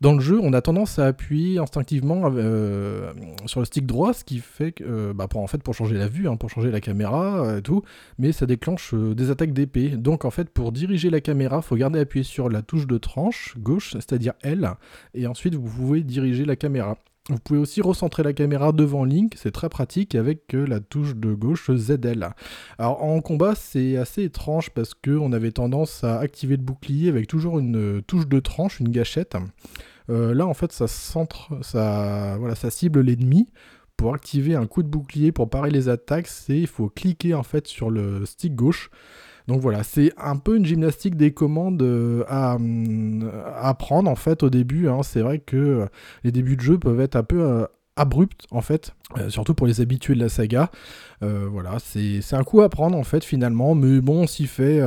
dans 0.00 0.12
le 0.12 0.20
jeu, 0.20 0.38
on 0.42 0.52
a 0.52 0.60
tendance 0.60 0.98
à 0.98 1.06
appuyer 1.06 1.58
instinctivement 1.58 2.30
euh, 2.34 3.12
sur 3.46 3.60
le 3.60 3.66
stick 3.66 3.86
droit, 3.86 4.12
ce 4.12 4.24
qui 4.24 4.40
fait 4.40 4.72
que, 4.72 4.84
euh, 4.84 5.12
bah, 5.14 5.26
pour, 5.26 5.40
en 5.40 5.46
fait, 5.46 5.62
pour 5.62 5.74
changer 5.74 5.96
la 5.96 6.06
vue, 6.06 6.28
hein, 6.28 6.36
pour 6.36 6.50
changer 6.50 6.70
la 6.70 6.82
caméra 6.82 7.46
euh, 7.46 7.58
et 7.58 7.62
tout, 7.62 7.82
mais 8.18 8.32
ça 8.32 8.44
déclenche 8.44 8.92
euh, 8.92 9.14
des 9.14 9.30
attaques 9.30 9.54
d'épée. 9.54 9.90
Donc 9.90 10.26
en 10.26 10.30
fait, 10.30 10.50
pour 10.50 10.70
diriger 10.70 11.08
la 11.08 11.22
caméra, 11.22 11.62
faut 11.62 11.76
garder 11.76 11.98
appuyé 11.98 12.24
sur 12.24 12.50
la 12.50 12.60
touche 12.60 12.86
de 12.86 12.98
tranche 12.98 13.56
gauche, 13.58 13.92
c'est-à-dire 13.92 14.34
L, 14.42 14.70
et 15.14 15.26
ensuite 15.26 15.54
vous 15.54 15.68
pouvez 15.68 16.02
diriger 16.02 16.44
la 16.44 16.56
caméra. 16.56 16.98
Vous 17.28 17.38
pouvez 17.38 17.58
aussi 17.58 17.80
recentrer 17.80 18.22
la 18.22 18.32
caméra 18.32 18.70
devant 18.70 19.04
Link, 19.04 19.34
c'est 19.36 19.50
très 19.50 19.68
pratique 19.68 20.14
avec 20.14 20.54
euh, 20.54 20.64
la 20.64 20.78
touche 20.78 21.16
de 21.16 21.34
gauche 21.34 21.72
ZL. 21.74 22.28
Alors 22.78 23.02
en 23.02 23.20
combat, 23.20 23.56
c'est 23.56 23.96
assez 23.96 24.22
étrange 24.22 24.70
parce 24.70 24.94
que 24.94 25.10
on 25.10 25.32
avait 25.32 25.50
tendance 25.50 26.04
à 26.04 26.20
activer 26.20 26.56
le 26.56 26.62
bouclier 26.62 27.08
avec 27.08 27.26
toujours 27.26 27.58
une 27.58 27.76
euh, 27.76 28.00
touche 28.00 28.28
de 28.28 28.38
tranche, 28.38 28.78
une 28.78 28.90
gâchette. 28.90 29.36
Euh, 30.08 30.34
là, 30.34 30.46
en 30.46 30.54
fait, 30.54 30.70
ça 30.70 30.86
centre, 30.86 31.52
ça, 31.62 32.36
voilà, 32.38 32.54
ça 32.54 32.70
cible 32.70 33.00
l'ennemi. 33.00 33.48
Pour 33.96 34.14
activer 34.14 34.54
un 34.54 34.66
coup 34.66 34.82
de 34.82 34.88
bouclier 34.88 35.32
pour 35.32 35.50
parer 35.50 35.70
les 35.70 35.88
attaques, 35.88 36.28
c'est 36.28 36.58
il 36.58 36.66
faut 36.66 36.90
cliquer 36.90 37.34
en 37.34 37.42
fait 37.42 37.66
sur 37.66 37.90
le 37.90 38.24
stick 38.26 38.54
gauche. 38.54 38.90
Donc 39.48 39.60
voilà, 39.60 39.84
c'est 39.84 40.12
un 40.18 40.36
peu 40.36 40.56
une 40.56 40.66
gymnastique 40.66 41.16
des 41.16 41.32
commandes 41.32 41.80
euh, 41.82 42.24
à, 42.28 42.56
hum, 42.56 43.30
à 43.44 43.68
apprendre 43.68 44.10
en 44.10 44.16
fait 44.16 44.42
au 44.42 44.50
début. 44.50 44.88
hein. 44.88 45.02
C'est 45.04 45.20
vrai 45.20 45.38
que 45.38 45.56
euh, 45.56 45.86
les 46.24 46.32
débuts 46.32 46.56
de 46.56 46.60
jeu 46.62 46.78
peuvent 46.78 47.00
être 47.00 47.14
un 47.16 47.22
peu 47.22 47.40
euh, 47.42 47.64
abrupts 47.94 48.46
en 48.50 48.60
fait, 48.60 48.95
euh, 49.16 49.30
surtout 49.30 49.54
pour 49.54 49.68
les 49.68 49.80
habitués 49.80 50.14
de 50.16 50.20
la 50.20 50.28
saga. 50.28 50.70
Euh, 51.22 51.46
voilà, 51.48 51.76
c'est 51.78 52.34
un 52.34 52.42
coup 52.42 52.60
à 52.60 52.68
prendre 52.68 52.98
en 52.98 53.04
fait 53.04 53.24
finalement, 53.24 53.74
mais 53.76 54.00
bon, 54.00 54.22
on 54.22 54.26
s'y 54.26 54.46
fait, 54.46 54.80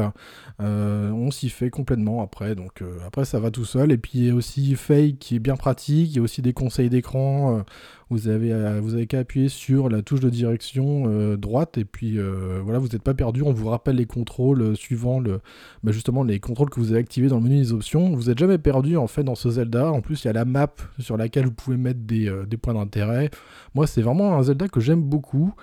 euh, 0.60 1.10
on 1.10 1.32
s'y 1.32 1.50
fait 1.50 1.70
complètement 1.70 2.22
après. 2.22 2.54
Donc 2.54 2.84
après 3.08 3.24
ça 3.24 3.40
va 3.40 3.50
tout 3.50 3.66
seul. 3.66 3.94
Et 3.94 3.98
puis 3.98 4.12
il 4.16 4.26
y 4.26 4.30
a 4.30 4.36
aussi 4.36 4.76
Fake 4.76 5.20
qui 5.20 5.38
est 5.38 5.40
bien 5.40 5.56
pratique. 5.56 6.12
Il 6.12 6.18
y 6.18 6.20
a 6.20 6.22
aussi 6.22 6.42
des 6.42 6.54
conseils 6.54 6.90
d'écran. 6.90 7.64
vous 8.10 8.28
avez 8.28 8.80
vous 8.82 9.04
qu'à 9.06 9.20
appuyer 9.20 9.48
sur 9.48 9.90
la 9.90 10.02
touche 10.02 10.20
de 10.20 10.30
direction 10.30 11.36
droite 11.38 11.78
et 11.78 11.86
puis 11.86 12.20
voilà, 12.62 12.78
vous 12.78 12.90
n'êtes 12.90 13.04
pas 13.04 13.14
perdu. 13.14 13.42
On 13.42 13.54
vous 13.54 13.70
rappelle 13.70 13.96
les 13.96 14.06
contrôles 14.06 14.76
suivant 14.76 15.20
le, 15.20 15.40
bah, 15.84 15.94
justement 15.94 16.24
les 16.24 16.40
contrôles 16.40 16.70
que 16.70 16.80
vous 16.80 16.92
avez 16.92 17.00
activés 17.00 17.30
dans 17.30 17.38
le 17.38 17.44
menu 17.44 17.58
des 17.58 17.74
options. 17.74 18.14
Vous 18.14 18.26
n'êtes 18.26 18.38
jamais 18.38 18.58
perdu 18.60 18.98
en 18.98 19.08
fait 19.08 19.24
dans 19.24 19.36
ce 19.36 19.50
Zelda. 19.50 19.92
En 19.92 20.02
plus, 20.02 20.26
il 20.26 20.28
y 20.28 20.30
a 20.30 20.34
la 20.34 20.46
map 20.46 20.76
sur 21.00 21.18
laquelle 21.18 21.46
vous 21.46 21.54
pouvez 21.54 21.78
mettre 21.78 22.02
des, 22.02 22.32
des 22.48 22.58
points 22.58 22.76
d'intérêt. 22.76 23.32
Moi, 23.74 23.88
c'est 23.88 24.02
vraiment 24.10 24.38
un 24.38 24.44
Zelda 24.44 24.68
que 24.68 24.80
j'aime 24.80 25.02
beaucoup. 25.02 25.54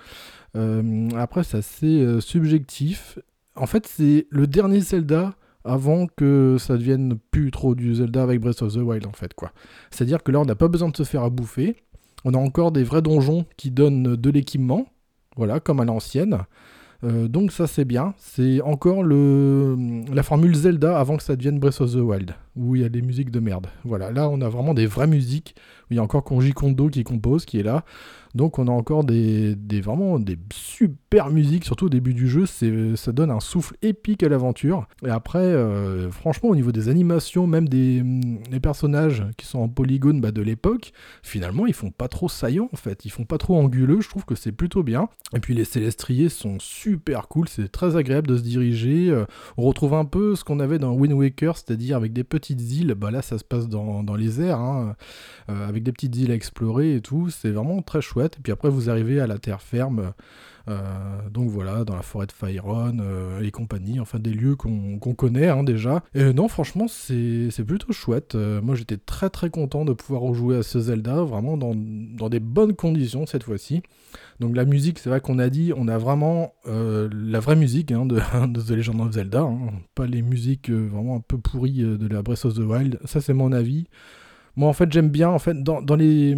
Euh, 0.55 1.09
après, 1.17 1.43
c'est 1.43 1.57
assez 1.57 2.01
euh, 2.01 2.19
subjectif. 2.19 3.19
En 3.55 3.65
fait, 3.65 3.87
c'est 3.87 4.27
le 4.29 4.47
dernier 4.47 4.81
Zelda 4.81 5.33
avant 5.63 6.07
que 6.07 6.55
ça 6.59 6.77
devienne 6.77 7.17
plus 7.31 7.51
trop 7.51 7.75
du 7.75 7.95
Zelda 7.95 8.23
avec 8.23 8.39
Breath 8.39 8.61
of 8.61 8.73
the 8.73 8.77
Wild, 8.77 9.05
en 9.05 9.11
fait, 9.11 9.33
quoi. 9.33 9.51
C'est-à-dire 9.91 10.23
que 10.23 10.31
là, 10.31 10.39
on 10.39 10.45
n'a 10.45 10.55
pas 10.55 10.69
besoin 10.69 10.89
de 10.89 10.95
se 10.95 11.03
faire 11.03 11.23
à 11.23 11.29
bouffer. 11.29 11.75
On 12.23 12.33
a 12.33 12.37
encore 12.37 12.71
des 12.71 12.83
vrais 12.83 13.01
donjons 13.01 13.45
qui 13.57 13.71
donnent 13.71 14.15
de 14.15 14.29
l'équipement, 14.29 14.87
voilà, 15.35 15.59
comme 15.59 15.79
à 15.79 15.85
l'ancienne. 15.85 16.39
Euh, 17.03 17.27
donc 17.27 17.51
ça 17.51 17.67
c'est 17.67 17.85
bien, 17.85 18.15
c'est 18.17 18.59
encore 18.61 19.03
le, 19.03 19.75
la 20.11 20.23
formule 20.23 20.55
Zelda 20.55 20.97
avant 20.97 21.17
que 21.17 21.23
ça 21.23 21.35
devienne 21.35 21.59
Breath 21.59 21.79
of 21.79 21.91
the 21.91 21.97
Wild, 21.97 22.33
où 22.57 22.75
il 22.75 22.81
y 22.81 22.85
a 22.85 22.89
des 22.89 23.01
musiques 23.01 23.31
de 23.31 23.39
merde. 23.39 23.67
Voilà, 23.85 24.11
là 24.11 24.29
on 24.29 24.41
a 24.41 24.49
vraiment 24.49 24.73
des 24.73 24.87
vraies 24.87 25.07
musiques, 25.07 25.55
il 25.89 25.97
y 25.97 25.99
a 25.99 26.03
encore 26.03 26.23
Konji 26.23 26.53
Kondo 26.53 26.89
qui 26.89 27.03
compose, 27.03 27.45
qui 27.45 27.59
est 27.59 27.63
là. 27.63 27.85
Donc 28.35 28.59
on 28.59 28.67
a 28.67 28.71
encore 28.71 29.03
des, 29.03 29.55
vraiment 29.81 30.19
des 30.19 30.37
super 30.53 31.29
musiques, 31.31 31.65
surtout 31.65 31.85
au 31.85 31.89
début 31.89 32.13
du 32.13 32.27
jeu, 32.27 32.45
ça 32.45 33.11
donne 33.11 33.31
un 33.31 33.39
souffle 33.39 33.75
épique 33.81 34.21
à 34.21 34.29
l'aventure. 34.29 34.87
Et 35.03 35.09
après, 35.09 35.39
euh, 35.39 36.11
franchement 36.11 36.49
au 36.49 36.55
niveau 36.55 36.71
des 36.71 36.87
animations, 36.87 37.47
même 37.47 37.67
des, 37.67 38.03
des 38.51 38.59
personnages 38.59 39.25
qui 39.37 39.47
sont 39.47 39.59
en 39.59 39.69
polygone 39.69 40.21
bah, 40.21 40.31
de 40.31 40.41
l'époque, 40.41 40.91
finalement 41.23 41.65
ils 41.65 41.73
font 41.73 41.89
pas 41.89 42.07
trop 42.07 42.29
saillants 42.29 42.69
en 42.71 42.77
fait, 42.77 43.05
ils 43.05 43.09
font 43.09 43.25
pas 43.25 43.37
trop 43.37 43.57
anguleux, 43.57 44.01
je 44.01 44.09
trouve 44.09 44.25
que 44.25 44.35
c'est 44.35 44.51
plutôt 44.51 44.83
bien. 44.83 45.09
Et 45.33 45.39
puis 45.39 45.55
les 45.55 45.65
célestriers 45.65 46.29
sont 46.29 46.57
super 46.59 47.27
cool, 47.29 47.47
c'est 47.47 47.71
très 47.71 47.95
agréable 47.95 48.27
de 48.27 48.37
se 48.37 48.43
diriger. 48.43 49.09
Euh, 49.09 49.25
on 49.57 49.63
retrouve 49.63 49.93
un 49.93 50.05
peu 50.05 50.35
ce 50.35 50.43
qu'on 50.43 50.59
avait 50.59 50.79
dans 50.79 50.93
Wind 50.93 51.13
Waker, 51.13 51.57
c'est-à-dire 51.57 51.97
avec 51.97 52.13
des 52.13 52.23
petites 52.55 52.71
îles, 52.71 52.93
bah 52.93 53.11
là 53.11 53.21
ça 53.21 53.37
se 53.37 53.43
passe 53.43 53.67
dans, 53.67 54.15
les 54.15 54.41
airs, 54.41 54.59
hein, 54.59 54.95
euh, 55.49 55.67
avec 55.67 55.83
des 55.83 55.91
petites 55.91 56.15
îles 56.15 56.31
à 56.31 56.33
explorer 56.33 56.95
et 56.95 57.01
tout, 57.01 57.29
c'est 57.29 57.51
vraiment 57.51 57.81
très 57.81 58.01
chouette. 58.01 58.37
Et 58.37 58.41
puis 58.41 58.51
après 58.51 58.69
vous 58.69 58.89
arrivez 58.89 59.19
à 59.19 59.27
la 59.27 59.37
terre 59.37 59.61
ferme. 59.61 60.13
Euh, 60.69 61.29
donc 61.31 61.49
voilà, 61.49 61.85
dans 61.85 61.95
la 61.95 62.01
forêt 62.01 62.27
de 62.27 62.31
Fyron 62.31 62.97
euh, 62.99 63.41
et 63.41 63.51
compagnie, 63.51 63.99
enfin 63.99 64.19
des 64.19 64.31
lieux 64.31 64.55
qu'on 64.55 64.97
connaît 64.99 65.47
hein, 65.47 65.63
déjà. 65.63 66.03
Et 66.13 66.33
non, 66.33 66.47
franchement, 66.47 66.87
c'est 66.87 67.63
plutôt 67.65 67.93
chouette. 67.93 68.35
Euh, 68.35 68.61
moi, 68.61 68.75
j'étais 68.75 68.97
très 68.97 69.29
très 69.29 69.49
content 69.49 69.85
de 69.85 69.93
pouvoir 69.93 70.21
rejouer 70.21 70.57
à 70.57 70.63
ce 70.63 70.79
Zelda, 70.79 71.23
vraiment 71.23 71.57
dans, 71.57 72.29
des 72.29 72.39
bonnes 72.39 72.75
conditions 72.75 73.25
cette 73.25 73.43
fois-ci. 73.43 73.81
Donc 74.39 74.55
la 74.55 74.65
musique, 74.65 74.99
c'est 74.99 75.09
vrai 75.09 75.21
qu'on 75.21 75.39
a 75.39 75.49
dit, 75.49 75.71
on 75.75 75.87
a 75.87 75.97
vraiment 75.97 76.53
la 76.65 77.39
vraie 77.39 77.55
musique 77.55 77.91
hein, 77.91 78.05
de, 78.05 78.15
de 78.47 78.61
The 78.61 78.71
Legend 78.71 79.01
of 79.01 79.11
Zelda, 79.13 79.41
hein, 79.41 79.57
pas 79.95 80.05
les 80.05 80.21
musiques 80.21 80.69
vraiment 80.69 81.15
un 81.15 81.21
peu 81.21 81.37
pourries 81.37 81.83
de 81.83 82.07
la 82.07 82.21
Breath 82.21 82.45
of 82.45 82.55
the 82.55 82.59
Wild. 82.59 82.99
Ça, 83.05 83.21
c'est 83.21 83.33
mon 83.33 83.51
avis. 83.51 83.85
Moi, 84.57 84.67
en 84.67 84.73
fait, 84.73 84.91
j'aime 84.91 85.09
bien, 85.09 85.29
en 85.29 85.37
fait, 85.37 85.61
dans, 85.63 85.95
les, 85.95 86.35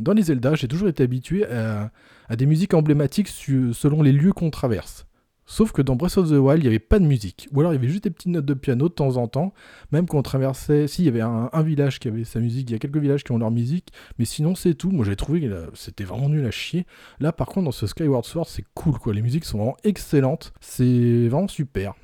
dans 0.00 0.14
les 0.14 0.22
Zelda, 0.22 0.54
j'ai 0.54 0.66
toujours 0.66 0.88
été 0.88 1.02
habitué 1.02 1.44
à, 1.46 1.90
à 2.30 2.36
des 2.36 2.46
musiques 2.46 2.72
emblématiques 2.72 3.28
selon 3.28 4.02
les 4.02 4.12
lieux 4.12 4.32
qu'on 4.32 4.50
traverse. 4.50 5.06
Sauf 5.46 5.72
que 5.72 5.82
dans 5.82 5.96
Breath 5.96 6.16
of 6.16 6.28
the 6.28 6.34
Wild, 6.34 6.60
il 6.60 6.62
n'y 6.62 6.68
avait 6.68 6.78
pas 6.78 7.00
de 7.00 7.04
musique. 7.04 7.48
Ou 7.52 7.58
alors 7.58 7.72
il 7.72 7.74
y 7.74 7.78
avait 7.78 7.88
juste 7.88 8.04
des 8.04 8.10
petites 8.10 8.30
notes 8.30 8.44
de 8.44 8.54
piano 8.54 8.88
de 8.88 8.94
temps 8.94 9.16
en 9.16 9.26
temps. 9.26 9.52
Même 9.90 10.06
quand 10.06 10.16
on 10.16 10.22
traversait. 10.22 10.86
Si, 10.86 11.02
il 11.02 11.06
y 11.06 11.08
avait 11.08 11.22
un, 11.22 11.62
village 11.62 11.98
qui 11.98 12.06
avait 12.06 12.22
sa 12.22 12.38
musique. 12.38 12.70
Il 12.70 12.72
y 12.72 12.76
a 12.76 12.78
quelques 12.78 12.98
villages 12.98 13.24
qui 13.24 13.32
ont 13.32 13.38
leur 13.38 13.50
musique. 13.50 13.88
Mais 14.20 14.24
sinon, 14.24 14.54
c'est 14.54 14.74
tout. 14.74 14.92
Moi, 14.92 15.04
j'ai 15.04 15.16
trouvé 15.16 15.40
que 15.40 15.46
là, 15.46 15.62
c'était 15.74 16.04
vraiment 16.04 16.28
nul 16.28 16.46
à 16.46 16.52
chier. 16.52 16.86
Là, 17.18 17.32
par 17.32 17.48
contre, 17.48 17.64
dans 17.64 17.72
ce 17.72 17.88
Skyward 17.88 18.24
Sword, 18.24 18.46
c'est 18.46 18.64
cool, 18.74 18.96
quoi. 19.00 19.12
Les 19.12 19.22
musiques 19.22 19.44
sont 19.44 19.58
vraiment 19.58 19.76
excellentes. 19.82 20.52
C'est 20.60 21.26
vraiment 21.26 21.48
super. 21.48 21.94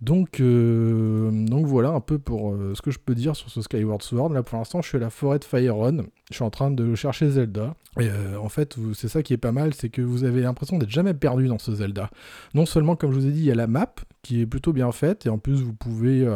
Donc, 0.00 0.38
euh, 0.38 1.30
donc 1.32 1.66
voilà 1.66 1.90
un 1.90 2.00
peu 2.00 2.18
pour 2.20 2.52
euh, 2.52 2.72
ce 2.76 2.82
que 2.82 2.92
je 2.92 3.00
peux 3.00 3.16
dire 3.16 3.34
sur 3.34 3.50
ce 3.50 3.60
Skyward 3.60 4.00
Sword. 4.02 4.32
Là 4.32 4.44
pour 4.44 4.56
l'instant 4.56 4.80
je 4.80 4.88
suis 4.88 4.96
à 4.96 5.00
la 5.00 5.10
forêt 5.10 5.40
de 5.40 5.44
Faerun, 5.44 6.04
je 6.30 6.34
suis 6.34 6.44
en 6.44 6.50
train 6.50 6.70
de 6.70 6.94
chercher 6.94 7.28
Zelda. 7.30 7.74
Et 7.98 8.08
euh, 8.08 8.38
en 8.38 8.48
fait 8.48 8.76
c'est 8.94 9.08
ça 9.08 9.24
qui 9.24 9.32
est 9.32 9.38
pas 9.38 9.50
mal, 9.50 9.74
c'est 9.74 9.88
que 9.88 10.00
vous 10.00 10.22
avez 10.22 10.42
l'impression 10.42 10.78
d'être 10.78 10.90
jamais 10.90 11.14
perdu 11.14 11.48
dans 11.48 11.58
ce 11.58 11.74
Zelda. 11.74 12.10
Non 12.54 12.64
seulement 12.64 12.94
comme 12.94 13.10
je 13.10 13.18
vous 13.18 13.26
ai 13.26 13.32
dit 13.32 13.40
il 13.40 13.46
y 13.46 13.50
a 13.50 13.56
la 13.56 13.66
map 13.66 13.92
qui 14.22 14.40
est 14.40 14.46
plutôt 14.46 14.72
bien 14.72 14.92
faite, 14.92 15.26
et 15.26 15.30
en 15.30 15.38
plus 15.38 15.62
vous 15.62 15.72
pouvez, 15.72 16.28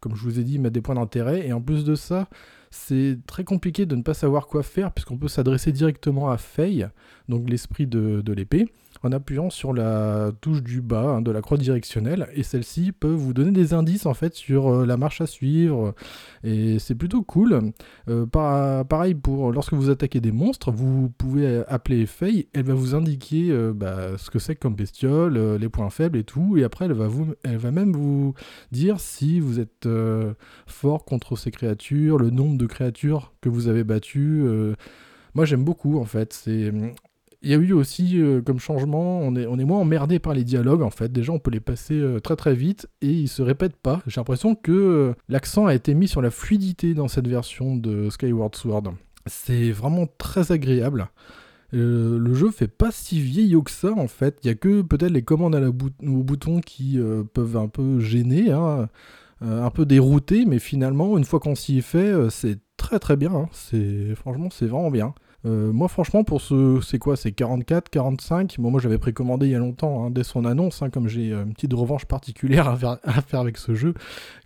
comme 0.00 0.16
je 0.16 0.22
vous 0.22 0.38
ai 0.38 0.44
dit, 0.44 0.58
mettre 0.58 0.72
des 0.72 0.80
points 0.80 0.94
d'intérêt, 0.94 1.46
et 1.46 1.52
en 1.52 1.60
plus 1.60 1.84
de 1.84 1.94
ça 1.94 2.28
c'est 2.70 3.18
très 3.26 3.44
compliqué 3.44 3.86
de 3.86 3.94
ne 3.94 4.02
pas 4.02 4.14
savoir 4.14 4.48
quoi 4.48 4.64
faire 4.64 4.90
puisqu'on 4.90 5.18
peut 5.18 5.28
s'adresser 5.28 5.70
directement 5.70 6.30
à 6.30 6.36
Faye, 6.36 6.88
donc 7.28 7.48
l'esprit 7.48 7.86
de 7.86 8.32
l'épée, 8.32 8.66
en 9.04 9.12
appuyant 9.12 9.50
sur 9.50 9.72
la 9.72 10.30
touche 10.40 10.62
du 10.62 10.80
bas 10.80 11.16
hein, 11.16 11.22
de 11.22 11.30
la 11.30 11.40
croix 11.42 11.58
directionnelle 11.58 12.28
et 12.34 12.42
celle-ci 12.42 12.92
peut 12.92 13.12
vous 13.12 13.32
donner 13.34 13.50
des 13.50 13.74
indices 13.74 14.06
en 14.06 14.14
fait 14.14 14.34
sur 14.34 14.68
euh, 14.68 14.86
la 14.86 14.96
marche 14.96 15.20
à 15.20 15.26
suivre 15.26 15.94
et 16.42 16.78
c'est 16.78 16.94
plutôt 16.94 17.22
cool. 17.22 17.72
Euh, 18.08 18.26
par- 18.26 18.84
pareil 18.86 19.14
pour 19.14 19.52
lorsque 19.52 19.72
vous 19.74 19.90
attaquez 19.90 20.20
des 20.20 20.32
monstres, 20.32 20.70
vous 20.70 21.10
pouvez 21.16 21.62
appeler 21.68 22.06
Faye, 22.06 22.48
elle 22.52 22.64
va 22.64 22.74
vous 22.74 22.94
indiquer 22.94 23.50
euh, 23.50 23.72
bah, 23.74 24.16
ce 24.18 24.30
que 24.30 24.38
c'est 24.38 24.56
comme 24.56 24.74
bestiole, 24.74 25.56
les 25.56 25.68
points 25.68 25.90
faibles 25.90 26.18
et 26.18 26.24
tout 26.24 26.56
et 26.56 26.64
après 26.64 26.86
elle 26.86 26.92
va, 26.92 27.08
vous, 27.08 27.34
elle 27.42 27.58
va 27.58 27.70
même 27.70 27.92
vous 27.92 28.34
dire 28.72 29.00
si 29.00 29.40
vous 29.40 29.60
êtes 29.60 29.88
fort 30.66 31.04
contre 31.04 31.36
ces 31.36 31.50
créatures, 31.50 32.18
le 32.18 32.30
nombre 32.30 32.58
de 32.58 32.66
créatures 32.66 33.32
que 33.40 33.48
vous 33.48 33.68
avez 33.68 33.84
battues. 33.84 34.44
Moi 35.34 35.44
j'aime 35.44 35.64
beaucoup 35.64 35.98
en 35.98 36.04
fait, 36.04 36.32
c'est 36.32 36.72
il 37.44 37.50
y 37.50 37.54
a 37.54 37.58
eu 37.58 37.72
aussi 37.72 38.18
euh, 38.18 38.40
comme 38.40 38.58
changement, 38.58 39.20
on 39.20 39.36
est, 39.36 39.64
moins 39.64 39.80
emmerdé 39.80 40.18
par 40.18 40.32
les 40.32 40.44
dialogues 40.44 40.82
en 40.82 40.90
fait. 40.90 41.12
Déjà, 41.12 41.32
on 41.32 41.38
peut 41.38 41.50
les 41.50 41.60
passer 41.60 41.94
euh, 41.94 42.18
très 42.18 42.36
très 42.36 42.54
vite 42.54 42.88
et 43.02 43.10
ils 43.10 43.28
se 43.28 43.42
répètent 43.42 43.76
pas. 43.76 44.02
J'ai 44.06 44.18
l'impression 44.18 44.54
que 44.54 44.72
euh, 44.72 45.14
l'accent 45.28 45.66
a 45.66 45.74
été 45.74 45.92
mis 45.92 46.08
sur 46.08 46.22
la 46.22 46.30
fluidité 46.30 46.94
dans 46.94 47.06
cette 47.06 47.28
version 47.28 47.76
de 47.76 48.08
Skyward 48.08 48.56
Sword. 48.56 48.94
C'est 49.26 49.72
vraiment 49.72 50.06
très 50.18 50.52
agréable. 50.52 51.08
Le 51.76 52.34
jeu 52.34 52.52
fait 52.52 52.68
pas 52.68 52.92
si 52.92 53.20
vieillot 53.20 53.62
que 53.62 53.70
ça 53.70 53.92
en 53.92 54.06
fait. 54.06 54.38
Il 54.42 54.46
y 54.46 54.50
a 54.50 54.54
que 54.54 54.82
peut-être 54.82 55.10
les 55.10 55.22
commandes 55.22 55.56
à 55.56 55.60
la 55.60 55.70
au 55.70 56.22
bouton 56.22 56.60
qui 56.60 57.00
peuvent 57.32 57.56
un 57.56 57.66
peu 57.66 57.98
gêner, 57.98 58.52
hein, 58.52 58.88
un 59.40 59.70
peu 59.70 59.84
dérouter, 59.84 60.44
mais 60.44 60.60
finalement, 60.60 61.18
une 61.18 61.24
fois 61.24 61.40
qu'on 61.40 61.56
s'y 61.56 61.78
est 61.78 61.80
fait, 61.80 62.14
c'est 62.30 62.60
très 62.76 63.00
très 63.00 63.16
bien. 63.16 63.32
hein. 63.34 63.48
Franchement, 64.14 64.50
c'est 64.52 64.66
vraiment 64.66 64.92
bien. 64.92 65.14
Euh, 65.46 65.72
moi, 65.72 65.88
franchement, 65.88 66.24
pour 66.24 66.40
ce, 66.40 66.80
c'est 66.80 66.98
quoi 66.98 67.16
C'est 67.16 67.32
44, 67.32 67.90
45 67.90 68.56
Bon, 68.58 68.70
moi, 68.70 68.80
j'avais 68.80 68.98
précommandé 68.98 69.46
il 69.46 69.52
y 69.52 69.54
a 69.54 69.58
longtemps, 69.58 70.04
hein, 70.04 70.10
dès 70.10 70.24
son 70.24 70.44
annonce, 70.46 70.80
hein, 70.80 70.88
comme 70.88 71.06
j'ai 71.06 71.32
euh, 71.32 71.44
une 71.44 71.52
petite 71.52 71.74
revanche 71.74 72.06
particulière 72.06 72.68
à 73.04 73.20
faire, 73.20 73.40
avec 73.40 73.58
ce 73.58 73.74
jeu. 73.74 73.94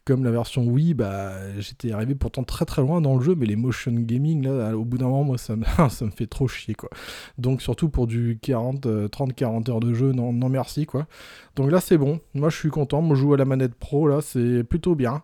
Comme 0.05 0.25
la 0.25 0.31
version 0.31 0.65
Wii, 0.67 0.95
bah, 0.95 1.35
j'étais 1.59 1.93
arrivé 1.93 2.15
pourtant 2.15 2.43
très 2.43 2.65
très 2.65 2.83
loin 2.83 3.01
dans 3.01 3.17
le 3.17 3.23
jeu, 3.23 3.35
mais 3.37 3.47
les 3.47 3.57
motion 3.57 3.93
gaming, 3.93 4.43
là, 4.45 4.77
au 4.77 4.85
bout 4.85 4.99
d'un 4.99 5.07
moment, 5.07 5.25
moi, 5.25 5.39
ça 5.39 5.55
me, 5.55 5.65
ça 5.89 6.05
me 6.05 6.11
fait 6.11 6.27
trop 6.27 6.49
chier, 6.49 6.75
quoi. 6.75 6.91
Donc, 7.37 7.63
surtout 7.63 7.89
pour 7.89 8.07
du 8.07 8.39
40, 8.43 8.87
30-40 8.87 9.71
heures 9.71 9.81
de 9.81 9.95
jeu, 9.95 10.13
non, 10.13 10.33
non 10.33 10.49
merci, 10.49 10.87
quoi. 10.87 11.07
Donc 11.55 11.71
là, 11.71 11.81
c'est 11.81 11.99
bon. 11.99 12.21
Moi, 12.35 12.51
je 12.51 12.57
suis 12.57 12.71
content. 12.71 13.03
Moi, 13.03 13.15
je 13.17 13.21
joue 13.21 13.35
à 13.35 13.37
la 13.37 13.45
manette 13.45 13.75
pro, 13.75 14.09
là, 14.09 14.21
c'est 14.21 14.65
plutôt 14.65 14.95
bien. 14.97 15.23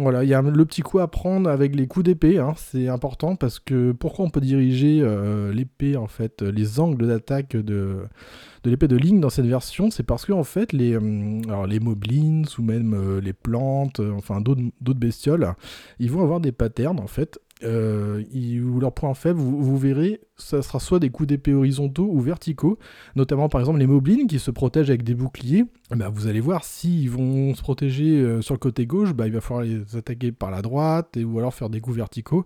Voilà, 0.00 0.24
il 0.24 0.28
y 0.28 0.34
a 0.34 0.42
le 0.42 0.64
petit 0.64 0.82
coup 0.82 0.98
à 0.98 1.06
prendre 1.06 1.48
avec 1.48 1.76
les 1.76 1.86
coups 1.86 2.04
d'épée, 2.04 2.38
hein, 2.38 2.54
c'est 2.56 2.88
important 2.88 3.36
parce 3.36 3.60
que 3.60 3.92
pourquoi 3.92 4.24
on 4.24 4.30
peut 4.30 4.40
diriger 4.40 4.98
euh, 5.00 5.52
l'épée, 5.52 5.96
en 5.96 6.08
fait, 6.08 6.42
euh, 6.42 6.50
les 6.50 6.80
angles 6.80 7.06
d'attaque 7.06 7.54
de, 7.54 8.08
l'épée 8.64 8.88
de 8.88 8.96
ligne 8.96 9.20
dans 9.20 9.30
cette 9.30 9.46
version, 9.46 9.90
c'est 9.90 10.02
parce 10.02 10.24
que 10.24 10.32
en 10.32 10.44
fait, 10.44 10.72
les, 10.72 10.96
hum, 10.96 11.42
alors, 11.46 11.66
les 11.66 11.80
moblins 11.80 12.42
ou 12.58 12.62
même 12.62 12.94
euh, 12.94 13.20
les 13.20 13.32
plantes, 13.32 14.00
euh, 14.00 14.12
enfin 14.16 14.40
d'autres 14.40 14.98
bestioles, 14.98 15.54
ils 15.98 16.10
vont 16.10 16.22
avoir 16.22 16.40
des 16.40 16.52
patterns 16.52 17.00
en 17.00 17.06
fait. 17.06 17.38
Euh, 17.64 18.22
ils- 18.32 18.60
où 18.62 18.78
leur 18.78 18.92
point 18.92 19.14
faible, 19.14 19.40
vous, 19.40 19.78
verrez, 19.78 20.20
ça 20.36 20.60
sera 20.62 20.80
soit 20.80 20.98
des 20.98 21.10
coups 21.10 21.28
d'épée 21.28 21.54
horizontaux 21.54 22.08
ou 22.10 22.20
verticaux, 22.20 22.78
notamment 23.16 23.48
par 23.48 23.60
exemple 23.60 23.78
les 23.78 23.86
moblins 23.86 24.26
qui 24.26 24.38
se 24.38 24.50
protègent 24.50 24.90
avec 24.90 25.02
des 25.02 25.14
boucliers. 25.14 25.64
Ben, 25.90 26.08
vous 26.08 26.26
allez 26.26 26.40
voir 26.40 26.64
s'ils 26.64 27.10
vont 27.10 27.54
se 27.54 27.62
protéger 27.62 28.20
euh, 28.20 28.42
sur 28.42 28.54
le 28.54 28.58
côté 28.58 28.86
gauche, 28.86 29.14
bah, 29.14 29.26
il 29.26 29.32
va 29.32 29.40
falloir 29.40 29.64
les 29.64 29.96
attaquer 29.96 30.32
par 30.32 30.50
la 30.50 30.62
droite 30.62 31.16
et, 31.16 31.24
ou 31.24 31.38
alors 31.38 31.54
faire 31.54 31.70
des 31.70 31.80
coups 31.80 31.96
verticaux. 31.96 32.44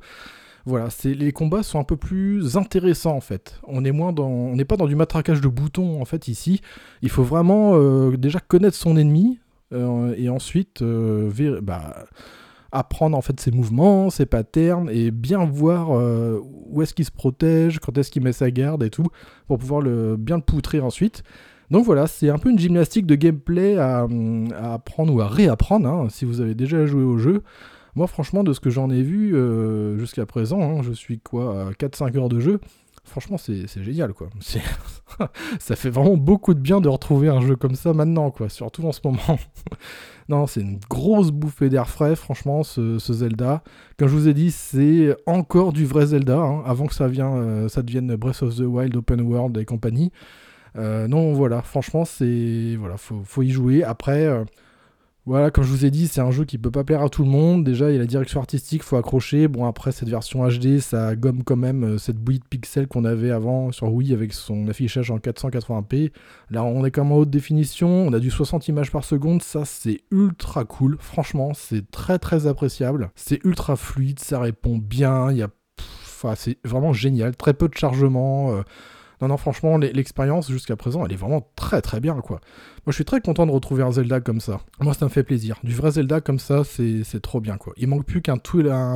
Voilà, 0.66 0.88
les 1.04 1.32
combats 1.32 1.62
sont 1.62 1.78
un 1.80 1.84
peu 1.84 1.96
plus 1.96 2.56
intéressants 2.56 3.16
en 3.16 3.20
fait. 3.22 3.58
On 3.66 3.84
est 3.84 3.92
dans, 4.12 4.54
n'est 4.54 4.66
pas 4.66 4.76
dans 4.76 4.86
du 4.86 4.96
matraquage 4.96 5.40
de 5.40 5.48
boutons 5.48 6.00
en 6.00 6.04
fait 6.04 6.28
ici. 6.28 6.60
Il 7.00 7.08
faut 7.08 7.22
vraiment 7.22 7.72
euh, 7.74 8.16
déjà 8.16 8.38
connaître 8.38 8.76
son 8.76 8.96
ennemi 8.96 9.38
et 9.70 10.28
ensuite 10.28 10.82
bah, 11.62 12.06
apprendre 12.72 13.16
en 13.16 13.22
fait 13.22 13.38
ses 13.40 13.50
mouvements, 13.50 14.10
ses 14.10 14.26
patterns 14.26 14.90
et 14.90 15.10
bien 15.10 15.44
voir 15.44 15.90
euh, 15.90 16.40
où 16.66 16.82
est-ce 16.82 16.94
qu'il 16.94 17.04
se 17.04 17.10
protège, 17.10 17.78
quand 17.78 17.96
est-ce 17.96 18.10
qu'il 18.10 18.22
met 18.22 18.32
sa 18.32 18.50
garde 18.50 18.82
et 18.82 18.90
tout 18.90 19.06
pour 19.46 19.58
pouvoir 19.58 19.80
le 19.80 20.16
bien 20.16 20.36
le 20.36 20.42
poutrer 20.42 20.80
ensuite. 20.80 21.22
Donc 21.70 21.84
voilà, 21.84 22.06
c'est 22.06 22.30
un 22.30 22.38
peu 22.38 22.50
une 22.50 22.58
gymnastique 22.58 23.06
de 23.06 23.14
gameplay 23.14 23.76
à, 23.76 24.06
apprendre 24.72 25.14
ou 25.14 25.20
à 25.20 25.28
réapprendre 25.28 25.88
hein, 25.88 26.08
si 26.10 26.24
vous 26.24 26.40
avez 26.40 26.54
déjà 26.54 26.86
joué 26.86 27.02
au 27.02 27.18
jeu. 27.18 27.42
Moi, 27.94 28.06
franchement, 28.06 28.44
de 28.44 28.52
ce 28.52 28.60
que 28.60 28.70
j'en 28.70 28.90
ai 28.90 29.02
vu 29.02 29.34
euh, 29.34 29.98
jusqu'à 29.98 30.24
présent, 30.24 30.60
hein, 30.60 30.82
je 30.82 30.92
suis 30.92 31.18
quoi, 31.18 31.68
à 31.68 31.70
4-5 31.72 32.16
heures 32.16 32.28
de 32.28 32.40
jeu. 32.40 32.60
Franchement, 33.08 33.38
c'est 33.38 33.66
génial, 33.82 34.12
quoi. 34.12 34.28
Ça 35.58 35.76
fait 35.76 35.90
vraiment 35.90 36.16
beaucoup 36.16 36.54
de 36.54 36.60
bien 36.60 36.80
de 36.80 36.88
retrouver 36.88 37.28
un 37.28 37.40
jeu 37.40 37.56
comme 37.56 37.74
ça 37.74 37.92
maintenant, 37.92 38.30
quoi. 38.30 38.48
Surtout 38.48 38.84
en 38.84 38.92
ce 38.92 39.00
moment. 39.04 39.38
non, 40.28 40.46
c'est 40.46 40.60
une 40.60 40.78
grosse 40.88 41.30
bouffée 41.30 41.68
d'air 41.68 41.88
frais, 41.88 42.14
franchement, 42.14 42.62
ce, 42.62 42.98
Zelda. 42.98 43.62
Comme 43.98 44.08
je 44.08 44.14
vous 44.14 44.28
ai 44.28 44.34
dit, 44.34 44.50
c'est 44.50 45.16
encore 45.26 45.72
du 45.72 45.86
vrai 45.86 46.06
Zelda, 46.06 46.38
hein, 46.38 46.62
avant 46.66 46.86
que 46.86 46.94
ça, 46.94 47.08
vient, 47.08 47.34
euh, 47.34 47.68
ça 47.68 47.82
devienne 47.82 48.14
Breath 48.16 48.42
of 48.42 48.56
the 48.56 48.60
Wild, 48.60 48.96
Open 48.96 49.20
World 49.22 49.56
et 49.56 49.64
compagnie. 49.64 50.12
Euh, 50.76 51.08
non, 51.08 51.32
voilà, 51.32 51.62
franchement, 51.62 52.04
c'est. 52.04 52.76
Voilà, 52.78 52.96
faut, 52.96 53.22
faut 53.24 53.42
y 53.42 53.50
jouer. 53.50 53.82
Après. 53.82 54.26
euh, 54.26 54.44
voilà, 55.28 55.50
comme 55.50 55.62
je 55.62 55.68
vous 55.68 55.84
ai 55.84 55.90
dit, 55.90 56.08
c'est 56.08 56.22
un 56.22 56.30
jeu 56.30 56.46
qui 56.46 56.56
peut 56.56 56.70
pas 56.70 56.84
plaire 56.84 57.02
à 57.02 57.10
tout 57.10 57.22
le 57.22 57.28
monde. 57.28 57.62
Déjà, 57.62 57.90
il 57.90 57.92
y 57.92 57.96
a 57.96 57.98
la 57.98 58.06
direction 58.06 58.40
artistique, 58.40 58.82
faut 58.82 58.96
accrocher. 58.96 59.46
Bon, 59.46 59.66
après, 59.66 59.92
cette 59.92 60.08
version 60.08 60.48
HD, 60.48 60.78
ça 60.80 61.14
gomme 61.16 61.44
quand 61.44 61.56
même 61.56 61.84
euh, 61.84 61.98
cette 61.98 62.16
bouillie 62.16 62.38
de 62.38 62.46
pixels 62.46 62.88
qu'on 62.88 63.04
avait 63.04 63.30
avant 63.30 63.70
sur 63.70 63.92
Wii 63.92 64.14
avec 64.14 64.32
son 64.32 64.66
affichage 64.68 65.10
en 65.10 65.18
480p. 65.18 66.12
Là, 66.50 66.64
on 66.64 66.82
est 66.86 66.90
quand 66.90 67.04
même 67.04 67.12
en 67.12 67.16
haute 67.18 67.28
définition. 67.28 67.88
On 68.06 68.12
a 68.14 68.20
du 68.20 68.30
60 68.30 68.68
images 68.68 68.90
par 68.90 69.04
seconde. 69.04 69.42
Ça, 69.42 69.66
c'est 69.66 70.00
ultra 70.10 70.64
cool. 70.64 70.96
Franchement, 70.98 71.52
c'est 71.54 71.90
très 71.90 72.18
très 72.18 72.46
appréciable. 72.46 73.10
C'est 73.14 73.44
ultra 73.44 73.76
fluide, 73.76 74.20
ça 74.20 74.40
répond 74.40 74.78
bien. 74.78 75.30
Il 75.30 75.36
y 75.36 75.42
a. 75.42 75.48
Enfin, 76.06 76.34
c'est 76.36 76.56
vraiment 76.64 76.94
génial. 76.94 77.36
Très 77.36 77.52
peu 77.52 77.68
de 77.68 77.74
chargement. 77.74 78.56
euh, 78.56 78.62
Non, 79.20 79.28
non, 79.28 79.36
franchement, 79.36 79.78
l'e- 79.78 79.90
l'expérience 79.92 80.50
jusqu'à 80.50 80.76
présent, 80.76 81.04
elle 81.04 81.12
est 81.12 81.16
vraiment 81.16 81.48
très 81.56 81.80
très 81.82 82.00
bien, 82.00 82.20
quoi. 82.20 82.40
Moi, 82.86 82.92
je 82.92 82.92
suis 82.92 83.04
très 83.04 83.20
content 83.20 83.46
de 83.46 83.50
retrouver 83.50 83.82
un 83.82 83.90
Zelda 83.92 84.20
comme 84.20 84.40
ça. 84.40 84.60
Moi, 84.80 84.94
ça 84.94 85.04
me 85.04 85.10
fait 85.10 85.22
plaisir. 85.24 85.56
Du 85.62 85.74
vrai 85.74 85.90
Zelda 85.92 86.20
comme 86.20 86.38
ça, 86.38 86.62
c'est 86.64 87.20
trop 87.20 87.40
bien, 87.40 87.56
quoi. 87.56 87.72
Il 87.76 87.88
manque 87.88 88.06
plus 88.06 88.22
qu'un 88.22 88.36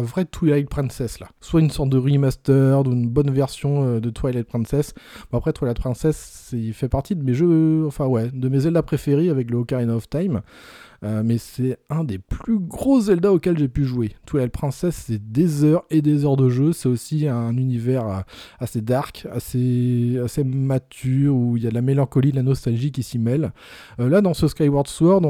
vrai 0.03 0.25
Twilight 0.25 0.69
Princess, 0.69 1.19
là. 1.21 1.29
Soit 1.41 1.61
une 1.61 1.71
sorte 1.71 1.91
de 1.91 1.99
remaster 1.99 2.81
ou 2.87 2.93
une 2.93 3.09
bonne 3.09 3.31
version 3.31 3.85
euh, 3.85 4.01
de 4.01 4.11
Twilight 4.11 4.47
Princess. 4.47 4.95
Bon, 5.31 5.39
après, 5.39 5.53
Twilight 5.53 5.79
Princess, 5.79 6.51
il 6.53 6.73
fait 6.73 6.89
partie 6.89 7.17
de 7.17 7.23
mes 7.23 7.35
jeux, 7.35 7.85
enfin, 7.87 8.07
ouais, 8.07 8.31
de 8.33 8.49
mes 8.49 8.61
Zelda 8.61 8.83
préférés 8.83 9.29
avec 9.29 9.51
le 9.51 9.59
Ocarina 9.59 9.95
of 9.95 10.09
Time. 10.09 10.41
Euh, 11.05 11.23
mais 11.25 11.39
c'est 11.39 11.79
un 11.91 12.05
des 12.05 12.19
plus 12.19 12.59
gros 12.59 13.01
Zelda 13.01 13.33
auxquels 13.33 13.59
j'ai 13.59 13.69
pu 13.69 13.85
jouer. 13.85 14.13
Twilight 14.25 14.53
Princess, 14.53 14.95
c'est 15.07 15.33
des 15.33 15.65
heures 15.65 15.85
et 15.91 16.01
des 16.01 16.25
heures 16.25 16.37
de 16.37 16.49
jeu. 16.49 16.73
C'est 16.73 16.89
aussi 16.89 17.27
un 17.27 17.57
univers 17.57 18.07
euh, 18.07 18.21
assez 18.61 18.81
dark, 18.81 19.27
assez, 19.33 20.21
assez 20.25 20.45
mature, 20.45 21.35
où 21.35 21.57
il 21.57 21.65
y 21.65 21.67
a 21.67 21.71
de 21.71 21.75
la 21.75 21.83
mélancolie, 21.83 22.31
de 22.31 22.37
la 22.37 22.43
nostalgie 22.43 22.93
qui 22.93 23.03
s'y 23.03 23.19
mêlent. 23.19 23.53
Euh, 23.99 24.09
là, 24.09 24.21
dans 24.21 24.35
ce 24.35 24.47
Skyward 24.47 24.87
Sword, 24.87 25.23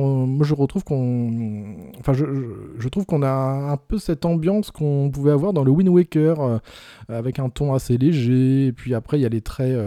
je 0.42 0.54
retrouve 0.54 0.85
qu'on. 0.85 1.90
Enfin, 1.98 2.12
je, 2.12 2.88
trouve 2.88 3.06
qu'on 3.06 3.22
a 3.22 3.30
un 3.72 3.76
peu 3.78 3.98
cette 3.98 4.26
ambiance 4.26 4.70
qu'on 4.70 5.11
pouvait 5.11 5.30
avoir 5.30 5.54
dans 5.54 5.64
le 5.64 5.70
Wind 5.70 5.88
Waker, 5.88 6.61
avec 7.08 7.38
un 7.38 7.48
ton 7.48 7.72
assez 7.72 7.96
léger. 7.96 8.66
Et 8.66 8.72
puis 8.72 8.94
après, 8.94 9.18
il 9.18 9.22
y 9.22 9.26
a 9.26 9.30
les 9.30 9.40
traits. 9.40 9.78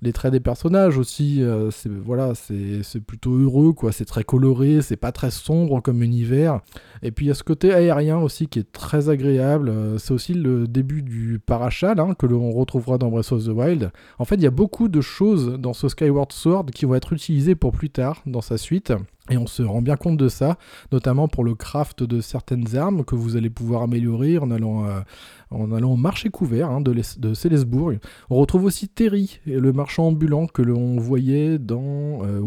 Les 0.00 0.12
traits 0.12 0.32
des 0.32 0.40
personnages 0.40 0.96
aussi, 0.96 1.42
euh, 1.42 1.70
c'est 1.70 1.90
voilà, 1.90 2.32
c'est 2.34 3.00
plutôt 3.00 3.34
heureux 3.34 3.72
quoi, 3.72 3.90
c'est 3.90 4.04
très 4.04 4.22
coloré, 4.22 4.80
c'est 4.80 4.96
pas 4.96 5.12
très 5.12 5.30
sombre 5.30 5.80
comme 5.80 6.02
univers. 6.02 6.60
Et 7.02 7.10
puis 7.10 7.26
il 7.26 7.28
y 7.28 7.32
a 7.32 7.34
ce 7.34 7.42
côté 7.42 7.72
aérien 7.72 8.18
aussi 8.18 8.46
qui 8.46 8.60
est 8.60 8.70
très 8.70 9.08
agréable. 9.08 9.68
euh, 9.68 9.98
c'est 9.98 10.12
aussi 10.12 10.34
le 10.34 10.68
début 10.68 11.02
du 11.02 11.40
parachal 11.44 11.98
hein, 11.98 12.14
que 12.16 12.26
l'on 12.26 12.52
retrouvera 12.52 12.98
dans 12.98 13.08
Breath 13.08 13.32
of 13.32 13.44
the 13.44 13.48
Wild. 13.48 13.90
En 14.18 14.24
fait, 14.24 14.36
il 14.36 14.42
y 14.42 14.46
a 14.46 14.50
beaucoup 14.52 14.88
de 14.88 15.00
choses 15.00 15.58
dans 15.58 15.72
ce 15.72 15.88
Skyward 15.88 16.32
Sword 16.32 16.66
qui 16.66 16.84
vont 16.84 16.94
être 16.94 17.12
utilisées 17.12 17.54
pour 17.54 17.72
plus 17.72 17.90
tard 17.90 18.22
dans 18.26 18.40
sa 18.40 18.56
suite. 18.58 18.92
Et 19.30 19.36
on 19.36 19.46
se 19.46 19.62
rend 19.62 19.82
bien 19.82 19.96
compte 19.96 20.16
de 20.16 20.28
ça, 20.28 20.56
notamment 20.90 21.28
pour 21.28 21.44
le 21.44 21.54
craft 21.54 22.02
de 22.02 22.20
certaines 22.20 22.76
armes 22.76 23.04
que 23.04 23.14
vous 23.14 23.36
allez 23.36 23.50
pouvoir 23.50 23.82
améliorer 23.82 24.38
en 24.38 24.50
allant, 24.50 24.86
euh, 24.86 25.00
au 25.50 25.96
marché 25.96 26.30
couvert 26.30 26.70
hein, 26.70 26.80
de, 26.80 26.94
de 27.18 27.34
Célesbourg. 27.34 27.92
On 28.30 28.36
retrouve 28.36 28.64
aussi 28.64 28.88
Terry, 28.88 29.40
le 29.44 29.72
marchand 29.72 30.08
ambulant 30.08 30.46
que 30.46 30.62
l'on 30.62 30.96
voyait 30.96 31.58
dans 31.58 32.22
euh. 32.24 32.40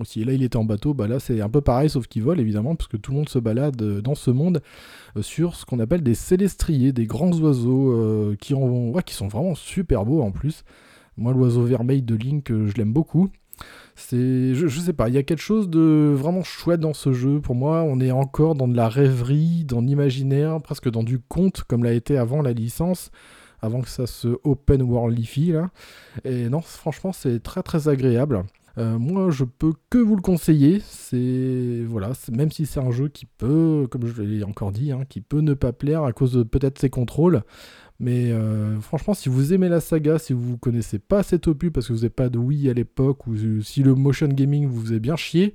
Aussi, 0.00 0.24
là, 0.24 0.32
il 0.32 0.42
était 0.42 0.56
en 0.56 0.64
bateau, 0.64 0.94
bah 0.94 1.06
là, 1.06 1.20
c'est 1.20 1.40
un 1.40 1.48
peu 1.48 1.60
pareil, 1.60 1.90
sauf 1.90 2.06
qu'il 2.06 2.22
vole 2.22 2.40
évidemment, 2.40 2.74
parce 2.76 2.88
que 2.88 2.96
tout 2.96 3.12
le 3.12 3.18
monde 3.18 3.28
se 3.28 3.38
balade 3.38 3.80
euh, 3.82 4.00
dans 4.00 4.14
ce 4.14 4.30
monde 4.30 4.62
euh, 5.16 5.22
sur 5.22 5.54
ce 5.54 5.64
qu'on 5.64 5.78
appelle 5.78 6.02
des 6.02 6.14
célestriers, 6.14 6.92
des 6.92 7.06
grands 7.06 7.32
oiseaux 7.32 8.34
qui, 8.40 8.54
qui 9.04 9.14
sont 9.14 9.28
vraiment 9.28 9.54
super 9.54 10.04
beaux 10.04 10.22
en 10.22 10.30
plus. 10.30 10.64
Moi, 11.16 11.32
l'oiseau 11.32 11.62
vermeil 11.62 12.02
de 12.02 12.14
Link, 12.14 12.48
je 12.48 12.74
l'aime 12.74 12.92
beaucoup. 12.92 13.28
C'est, 13.94 14.54
je, 14.54 14.66
je 14.66 14.80
sais 14.80 14.92
pas, 14.92 15.08
il 15.08 15.14
y 15.14 15.18
a 15.18 15.22
quelque 15.22 15.40
chose 15.40 15.70
de 15.70 16.12
vraiment 16.14 16.42
chouette 16.42 16.80
dans 16.80 16.92
ce 16.94 17.12
jeu. 17.12 17.40
Pour 17.40 17.54
moi, 17.54 17.82
on 17.82 17.98
est 18.00 18.10
encore 18.10 18.54
dans 18.54 18.68
de 18.68 18.76
la 18.76 18.88
rêverie, 18.88 19.64
dans 19.64 19.80
l'imaginaire, 19.80 20.60
presque 20.60 20.90
dans 20.90 21.02
du 21.02 21.18
conte, 21.18 21.62
comme 21.62 21.82
l'a 21.82 21.92
été 21.92 22.18
avant 22.18 22.42
la 22.42 22.52
licence, 22.52 23.10
avant 23.62 23.80
que 23.80 23.88
ça 23.88 24.06
se 24.06 24.28
open 24.44 24.82
worldify 24.82 25.52
là. 25.52 25.70
Et 26.24 26.48
non, 26.48 26.60
franchement, 26.60 27.12
c'est 27.12 27.42
très 27.42 27.62
très 27.62 27.88
agréable. 27.88 28.44
Euh, 28.78 28.98
moi, 28.98 29.30
je 29.30 29.44
peux 29.44 29.72
que 29.88 29.98
vous 29.98 30.16
le 30.16 30.22
conseiller. 30.22 30.80
C'est 30.84 31.82
voilà, 31.86 32.12
même 32.30 32.50
si 32.50 32.66
c'est 32.66 32.80
un 32.80 32.90
jeu 32.90 33.08
qui 33.08 33.24
peut, 33.24 33.86
comme 33.90 34.06
je 34.06 34.22
l'ai 34.22 34.44
encore 34.44 34.72
dit, 34.72 34.92
hein, 34.92 35.04
qui 35.08 35.20
peut 35.20 35.40
ne 35.40 35.54
pas 35.54 35.72
plaire 35.72 36.04
à 36.04 36.12
cause 36.12 36.32
de 36.32 36.42
peut-être 36.42 36.78
ses 36.78 36.90
contrôles. 36.90 37.42
Mais 37.98 38.30
euh, 38.30 38.78
franchement, 38.80 39.14
si 39.14 39.28
vous 39.28 39.52
aimez 39.54 39.68
la 39.68 39.80
saga, 39.80 40.18
si 40.18 40.32
vous 40.32 40.58
connaissez 40.58 40.98
pas 40.98 41.22
cet 41.22 41.48
opus 41.48 41.70
parce 41.72 41.88
que 41.88 41.92
vous 41.92 42.00
n'avez 42.00 42.10
pas 42.10 42.28
de 42.28 42.38
Wii 42.38 42.68
à 42.68 42.74
l'époque, 42.74 43.26
ou 43.26 43.34
si 43.62 43.82
le 43.82 43.94
motion 43.94 44.28
gaming 44.28 44.66
vous 44.66 44.82
faisait 44.82 45.00
bien 45.00 45.16
chier, 45.16 45.54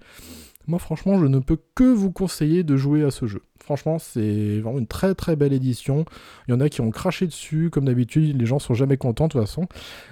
moi 0.68 0.80
franchement, 0.80 1.20
je 1.20 1.26
ne 1.26 1.40
peux 1.40 1.58
que 1.76 1.84
vous 1.84 2.12
conseiller 2.12 2.64
de 2.64 2.78
jouer 2.78 3.04
à 3.04 3.12
ce 3.12 3.28
jeu. 3.28 3.42
Franchement, 3.64 4.00
c'est 4.00 4.60
vraiment 4.60 4.80
une 4.80 4.88
très 4.88 5.14
très 5.16 5.36
belle 5.36 5.54
édition. 5.54 6.06
Il 6.48 6.52
y 6.52 6.54
en 6.54 6.60
a 6.60 6.70
qui 6.70 6.82
ont 6.82 6.90
craché 6.92 7.28
dessus, 7.28 7.70
comme 7.72 7.86
d'habitude, 7.86 8.40
les 8.40 8.46
gens 8.46 8.60
sont 8.60 8.74
jamais 8.74 8.98
contents 8.98 9.28
de 9.28 9.32
toute 9.34 9.42
façon. 9.42 9.64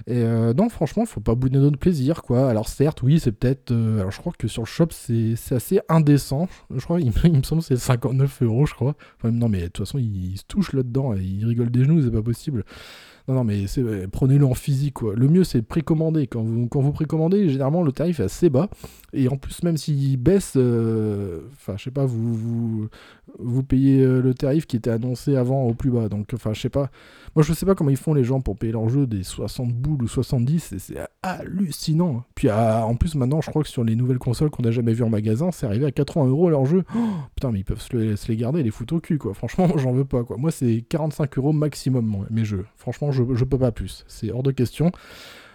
Et 0.08 0.18
euh, 0.24 0.54
non, 0.54 0.70
franchement, 0.70 1.06
faut 1.06 1.20
pas 1.20 1.36
bouder 1.36 1.58
notre 1.60 1.78
plaisir, 1.80 2.22
quoi. 2.22 2.50
Alors 2.50 2.68
certes, 2.70 3.02
oui, 3.02 3.20
c'est 3.20 3.32
peut-être... 3.32 3.72
euh, 3.72 4.00
alors 4.00 4.12
je 4.12 4.20
crois 4.20 4.34
que 4.38 4.48
sur 4.48 4.62
le 4.62 4.68
shop, 4.68 4.88
c'est 4.92 5.36
assez 5.52 5.80
indécent. 5.90 6.48
Je 6.74 6.84
crois, 6.84 7.00
il, 7.02 7.08
me- 7.08 7.44
semble 7.44 7.62
que 7.62 7.68
c'est 7.68 7.78
59 7.78 8.42
euros, 8.44 8.66
je 8.66 8.74
crois. 8.76 8.96
Non, 9.24 9.50
mais 9.50 9.62
de 9.62 9.68
toute 9.68 9.80
façon, 9.86 9.98
il, 9.98 10.34
il 10.34 10.38
se 10.38 10.44
touche 10.48 10.74
là-dedans 10.74 11.14
et 11.16 11.22
il 11.22 11.46
rigole 11.46 11.72
des 11.72 11.84
genoux, 11.84 12.02
c'est 12.02 12.12
pas 12.12 12.22
possible. 12.22 12.64
Non, 13.30 13.44
mais 13.44 13.66
euh, 13.78 14.08
prenez-le 14.12 14.46
en 14.46 14.56
physique. 14.56 15.02
Le 15.02 15.28
mieux, 15.28 15.44
c'est 15.44 15.62
de 15.62 15.66
précommander. 15.66 16.26
Quand 16.26 16.42
vous, 16.42 16.68
quand 16.68 16.82
vous 16.82 16.92
précommandez, 16.92 17.48
généralement, 17.50 17.84
le 17.84 17.92
tarif 17.92 18.20
est 18.20 18.24
assez 18.24 18.50
bas. 18.50 18.70
Et 19.14 19.28
en 19.28 19.38
plus, 19.38 19.62
même 19.64 19.78
s'il 19.78 20.18
baisse, 20.18 20.54
euh, 20.56 21.42
enfin, 21.54 21.76
je 21.78 21.84
sais 21.84 21.92
pas, 21.92 22.06
vous, 22.06 22.90
vous, 23.38 23.64
payez 23.64 24.02
euh, 24.02 24.22
le 24.22 24.34
tarif 24.34 24.66
qui 24.66 24.78
était 24.78 24.90
annoncé 24.90 25.36
avant 25.36 25.64
au 25.64 25.76
plus 25.76 25.92
bas. 25.92 26.10
Donc, 26.10 26.32
enfin, 26.34 26.54
je 26.54 26.62
sais 26.62 26.70
pas. 26.70 26.90
Moi, 27.36 27.44
je 27.44 27.54
sais 27.54 27.66
pas 27.66 27.76
comment 27.76 27.92
ils 27.92 27.98
font 27.98 28.16
les 28.16 28.24
gens 28.24 28.42
pour 28.42 28.58
payer 28.58 28.74
leur 28.74 28.90
jeu 28.90 29.06
des 29.06 29.24
60 29.24 29.74
boules 29.74 30.04
ou 30.04 30.08
70. 30.08 30.72
et 30.74 30.80
C'est 30.80 30.98
hallucinant. 31.22 32.24
Puis, 32.34 32.50
ah, 32.50 32.86
en 32.86 32.96
plus, 32.96 33.14
maintenant, 33.14 33.42
je 33.42 33.50
crois 33.52 33.62
que 33.62 33.70
sur 33.70 33.84
les 33.84 33.96
nouvelles 33.96 34.18
consoles 34.18 34.50
qu'on 34.50 34.64
n'a 34.64 34.72
jamais 34.72 34.94
vues 34.94 35.04
en 35.04 35.10
magasin, 35.10 35.52
c'est 35.52 35.68
arrivé 35.68 35.86
à 35.86 35.92
80 35.92 36.28
euros 36.28 36.50
leur 36.50 36.66
jeu. 36.66 36.84
Oh, 36.96 37.00
putain, 37.36 37.52
mais 37.52 37.60
ils 37.60 37.66
peuvent 37.66 37.82
se 37.82 38.16
se 38.16 38.28
les 38.28 38.38
garder 38.38 38.64
les 38.64 38.72
foutre 38.72 38.96
au 38.96 39.00
cul, 39.00 39.18
quoi. 39.20 39.34
Franchement, 39.34 39.68
j'en 39.78 39.92
veux 39.92 40.06
pas, 40.06 40.24
quoi. 40.24 40.38
Moi, 40.38 40.52
c'est 40.52 40.84
45 40.90 41.38
euros 41.38 41.54
maximum, 41.54 42.26
mes 42.30 42.46
jeux. 42.46 42.66
Franchement, 42.76 43.12
je, 43.12 43.19
je 43.34 43.44
peux 43.44 43.58
pas 43.58 43.72
plus. 43.72 44.04
C'est 44.08 44.32
hors 44.32 44.44
de 44.44 44.52
question. 44.52 44.92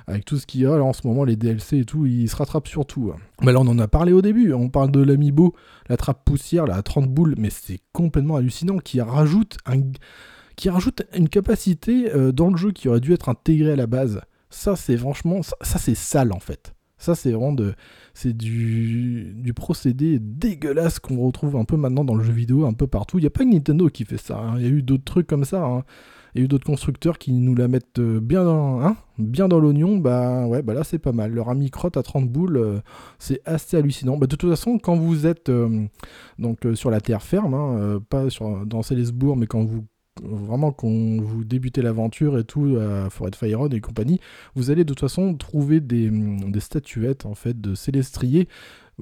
Avec 0.06 0.26
tout 0.26 0.36
ce 0.36 0.44
qu'il 0.46 0.60
y 0.60 0.66
a, 0.66 0.72
en 0.82 0.92
ce 0.92 1.06
moment, 1.06 1.24
les 1.24 1.34
DLC 1.34 1.78
et 1.78 1.84
tout, 1.86 2.04
ils 2.04 2.28
se 2.28 2.36
rattrapent 2.36 2.68
sur 2.68 2.84
tout. 2.84 3.10
hein. 3.14 3.18
Mais 3.42 3.52
là, 3.52 3.60
on 3.60 3.66
en 3.66 3.78
a 3.78 3.88
parlé 3.88 4.12
au 4.12 4.20
début. 4.20 4.52
On 4.52 4.68
parle 4.68 4.90
de 4.90 5.00
l'Amiibo, 5.00 5.54
la 5.88 5.96
trappe 5.96 6.26
poussière, 6.26 6.64
à 6.70 6.82
30 6.82 7.08
boules, 7.08 7.34
mais 7.38 7.48
c'est 7.48 7.78
complètement 7.94 8.36
hallucinant, 8.36 8.76
qui 8.78 9.00
rajoute, 9.00 9.56
un, 9.64 9.80
qui 10.56 10.68
rajoute 10.68 11.04
une 11.16 11.30
capacité 11.30 12.14
euh, 12.14 12.32
dans 12.32 12.50
le 12.50 12.56
jeu 12.58 12.72
qui 12.72 12.88
aurait 12.90 13.00
dû 13.00 13.14
être 13.14 13.30
intégrée 13.30 13.72
à 13.72 13.76
la 13.76 13.86
base. 13.86 14.20
Ça, 14.50 14.76
c'est 14.76 14.98
franchement, 14.98 15.42
ça, 15.42 15.56
ça, 15.62 15.78
c'est 15.78 15.94
sale, 15.94 16.32
en 16.32 16.40
fait. 16.40 16.74
Ça, 16.98 17.14
c'est 17.14 17.32
vraiment 17.32 17.52
de, 17.52 17.74
c'est 18.12 18.36
du, 18.36 19.32
du 19.34 19.54
procédé 19.54 20.18
dégueulasse 20.20 20.98
qu'on 21.00 21.16
retrouve 21.26 21.56
un 21.56 21.64
peu 21.64 21.76
maintenant 21.76 22.04
dans 22.04 22.14
le 22.14 22.22
jeu 22.24 22.32
vidéo, 22.32 22.66
un 22.66 22.72
peu 22.74 22.86
partout. 22.86 23.18
Il 23.18 23.22
n'y 23.22 23.26
a 23.26 23.30
pas 23.30 23.44
que 23.44 23.50
Nintendo 23.50 23.88
qui 23.88 24.04
fait 24.04 24.18
ça. 24.18 24.38
hein. 24.38 24.54
Il 24.58 24.62
y 24.62 24.66
a 24.66 24.70
eu 24.70 24.82
d'autres 24.82 25.04
trucs 25.04 25.26
comme 25.26 25.44
ça. 25.46 25.64
hein. 25.64 25.82
A 26.36 26.40
eu 26.40 26.48
d'autres 26.48 26.66
constructeurs 26.66 27.18
qui 27.18 27.32
nous 27.32 27.54
la 27.54 27.68
mettent 27.68 28.00
euh, 28.00 28.20
bien 28.20 28.44
dans, 28.44 28.80
hein, 28.80 28.96
dans 29.18 29.58
l'oignon. 29.60 29.98
Bah 29.98 30.46
ouais, 30.46 30.62
bah 30.62 30.74
là 30.74 30.82
c'est 30.82 30.98
pas 30.98 31.12
mal. 31.12 31.32
Leur 31.32 31.48
ami 31.48 31.70
crotte 31.70 31.96
à 31.96 32.02
30 32.02 32.28
boules, 32.28 32.56
euh, 32.56 32.80
c'est 33.18 33.40
assez 33.44 33.76
hallucinant. 33.76 34.16
Bah, 34.16 34.26
de 34.26 34.34
toute 34.34 34.50
façon, 34.50 34.78
quand 34.78 34.96
vous 34.96 35.26
êtes 35.26 35.48
euh, 35.48 35.86
donc 36.38 36.66
sur 36.74 36.90
la 36.90 37.00
terre 37.00 37.22
ferme, 37.22 37.54
hein, 37.54 38.00
pas 38.08 38.30
sur, 38.30 38.66
dans 38.66 38.82
Célesbourg, 38.82 39.36
mais 39.36 39.46
quand 39.46 39.64
vous 39.64 39.84
vraiment 40.22 40.70
quand 40.70 40.88
vous 40.88 41.44
débutez 41.44 41.82
l'aventure 41.82 42.38
et 42.38 42.44
tout 42.44 42.76
à 42.78 43.10
Forêt 43.10 43.32
de 43.32 43.74
et 43.74 43.80
compagnie, 43.80 44.20
vous 44.54 44.70
allez 44.70 44.84
de 44.84 44.88
toute 44.88 45.00
façon 45.00 45.34
trouver 45.34 45.80
des, 45.80 46.08
des 46.08 46.60
statuettes 46.60 47.26
en 47.26 47.34
fait 47.34 47.60
de 47.60 47.74
célestriers. 47.74 48.48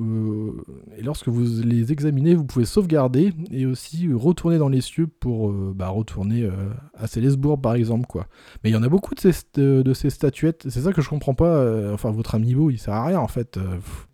Euh, 0.01 0.53
et 0.97 1.03
lorsque 1.03 1.29
vous 1.29 1.63
les 1.63 1.93
examinez, 1.93 2.35
vous 2.35 2.45
pouvez 2.45 2.65
sauvegarder 2.65 3.33
et 3.51 3.67
aussi 3.67 4.09
retourner 4.13 4.59
dans 4.59 4.69
les 4.69 4.81
cieux 4.81 5.07
pour 5.07 5.51
euh, 5.51 5.73
bah, 5.75 5.89
retourner 5.89 6.45
euh, 6.45 6.71
à 6.95 7.07
Célesbourg 7.07 7.61
par 7.61 7.75
exemple 7.75 8.07
quoi. 8.07 8.27
Mais 8.65 8.71
il 8.71 8.73
y 8.73 8.77
en 8.77 8.83
a 8.83 8.89
beaucoup 8.89 9.15
de 9.15 9.21
ces, 9.21 9.33
de 9.55 9.95
ces 9.95 10.11
statuettes. 10.11 10.67
C'est 10.69 10.81
ça 10.81 10.93
que 10.93 11.03
je 11.03 11.09
comprends 11.09 11.35
pas. 11.35 11.93
enfin 11.93 12.11
votre 12.11 12.35
amiibo 12.35 12.71
il 12.71 12.79
sert 12.79 12.95
à 12.95 13.07
rien 13.07 13.19
en 13.19 13.29
fait. 13.29 13.59